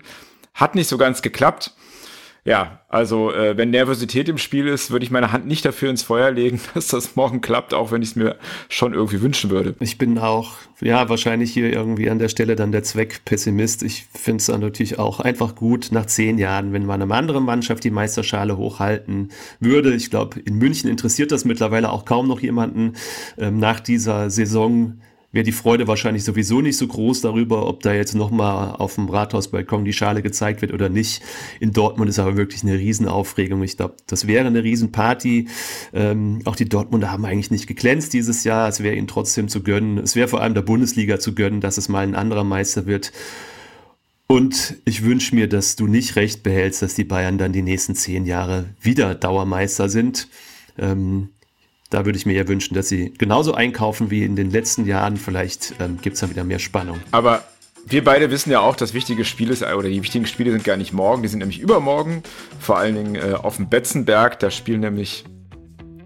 Hat 0.53 0.73
nicht 0.73 0.87
so 0.87 0.97
ganz 0.97 1.21
geklappt. 1.21 1.73
Ja, 2.47 2.79
also 2.87 3.33
äh, 3.33 3.57
wenn 3.57 3.71
Nervosität 3.71 4.29
im 4.29 4.37
Spiel 4.37 4.67
ist, 4.67 4.89
würde 4.89 5.03
ich 5.03 5.11
meine 5.11 5.33
Hand 5.33 5.47
nicht 5.47 5.65
dafür 5.65 5.89
ins 5.89 6.01
Feuer 6.01 6.31
legen, 6.31 6.61
dass 6.73 6.87
das 6.87 7.17
morgen 7.17 7.41
klappt, 7.41 7.73
auch 7.73 7.91
wenn 7.91 8.01
ich 8.01 8.11
es 8.11 8.15
mir 8.15 8.37
schon 8.69 8.93
irgendwie 8.93 9.21
wünschen 9.21 9.49
würde. 9.49 9.75
Ich 9.81 9.97
bin 9.97 10.17
auch, 10.17 10.53
ja, 10.79 11.09
wahrscheinlich 11.09 11.51
hier 11.51 11.69
irgendwie 11.73 12.09
an 12.09 12.19
der 12.19 12.29
Stelle 12.29 12.55
dann 12.55 12.71
der 12.71 12.83
Zweckpessimist. 12.83 13.83
Ich 13.83 14.05
finde 14.13 14.37
es 14.37 14.45
dann 14.45 14.61
natürlich 14.61 14.97
auch 14.97 15.19
einfach 15.19 15.55
gut 15.55 15.89
nach 15.91 16.05
zehn 16.05 16.37
Jahren, 16.37 16.71
wenn 16.71 16.85
man 16.85 17.01
eine 17.01 17.13
andere 17.13 17.41
Mannschaft 17.41 17.83
die 17.83 17.91
Meisterschale 17.91 18.55
hochhalten 18.55 19.31
würde. 19.59 19.93
Ich 19.93 20.09
glaube, 20.09 20.39
in 20.39 20.55
München 20.55 20.89
interessiert 20.89 21.33
das 21.33 21.43
mittlerweile 21.43 21.91
auch 21.91 22.05
kaum 22.05 22.29
noch 22.29 22.39
jemanden 22.39 22.93
ähm, 23.37 23.59
nach 23.59 23.81
dieser 23.81 24.29
Saison 24.29 25.01
wäre 25.31 25.43
die 25.43 25.51
Freude 25.51 25.87
wahrscheinlich 25.87 26.23
sowieso 26.23 26.61
nicht 26.61 26.77
so 26.77 26.87
groß 26.87 27.21
darüber, 27.21 27.67
ob 27.67 27.81
da 27.81 27.93
jetzt 27.93 28.15
nochmal 28.15 28.75
auf 28.77 28.95
dem 28.95 29.09
Rathausbalkon 29.09 29.83
die 29.83 29.93
Schale 29.93 30.21
gezeigt 30.21 30.61
wird 30.61 30.71
oder 30.73 30.89
nicht. 30.89 31.21
In 31.59 31.73
Dortmund 31.73 32.09
ist 32.09 32.19
aber 32.19 32.37
wirklich 32.37 32.63
eine 32.63 32.79
Riesenaufregung. 32.79 33.61
Ich 33.63 33.77
glaube, 33.77 33.95
das 34.07 34.27
wäre 34.27 34.47
eine 34.47 34.63
Riesenparty. 34.63 35.47
Ähm, 35.93 36.39
auch 36.45 36.55
die 36.55 36.69
Dortmunder 36.69 37.11
haben 37.11 37.25
eigentlich 37.25 37.51
nicht 37.51 37.67
geglänzt 37.67 38.13
dieses 38.13 38.45
Jahr. 38.45 38.69
Es 38.69 38.81
wäre 38.81 38.95
ihnen 38.95 39.07
trotzdem 39.07 39.49
zu 39.49 39.63
gönnen. 39.63 39.97
Es 39.97 40.15
wäre 40.15 40.29
vor 40.29 40.41
allem 40.41 40.53
der 40.53 40.61
Bundesliga 40.61 41.19
zu 41.19 41.35
gönnen, 41.35 41.59
dass 41.59 41.77
es 41.77 41.89
mal 41.89 42.03
ein 42.03 42.15
anderer 42.15 42.45
Meister 42.45 42.85
wird. 42.85 43.11
Und 44.27 44.75
ich 44.85 45.03
wünsche 45.03 45.35
mir, 45.35 45.47
dass 45.47 45.75
du 45.75 45.87
nicht 45.87 46.15
recht 46.15 46.43
behältst, 46.43 46.81
dass 46.81 46.95
die 46.95 47.05
Bayern 47.05 47.37
dann 47.37 47.53
die 47.53 47.61
nächsten 47.61 47.95
zehn 47.95 48.25
Jahre 48.25 48.65
wieder 48.81 49.15
Dauermeister 49.15 49.87
sind. 49.87 50.27
Ähm, 50.77 51.29
da 51.89 52.05
würde 52.05 52.17
ich 52.17 52.25
mir 52.25 52.33
ja 52.33 52.47
wünschen, 52.47 52.73
dass 52.75 52.89
sie 52.89 53.13
genauso 53.17 53.53
einkaufen 53.53 54.11
wie 54.11 54.23
in 54.23 54.35
den 54.35 54.51
letzten 54.51 54.85
Jahren. 54.85 55.17
Vielleicht 55.17 55.75
ähm, 55.79 55.99
gibt 56.01 56.15
es 56.15 56.21
dann 56.21 56.29
wieder 56.29 56.43
mehr 56.43 56.59
Spannung. 56.59 56.99
Aber 57.11 57.43
wir 57.85 58.03
beide 58.03 58.29
wissen 58.31 58.51
ja 58.51 58.59
auch, 58.59 58.75
dass 58.75 58.93
wichtige 58.93 59.23
Spiele 59.23 59.53
oder 59.75 59.87
die 59.87 60.01
wichtigen 60.01 60.25
Spiele 60.25 60.51
sind 60.51 60.63
gar 60.63 60.75
nicht 60.75 60.91
morgen, 60.91 61.21
die 61.21 61.29
sind 61.29 61.39
nämlich 61.39 61.59
übermorgen. 61.59 62.23
Vor 62.59 62.77
allen 62.77 62.95
Dingen 62.95 63.15
äh, 63.15 63.33
auf 63.33 63.55
dem 63.55 63.69
Betzenberg. 63.69 64.39
Da 64.39 64.51
spielen 64.51 64.81
nämlich 64.81 65.23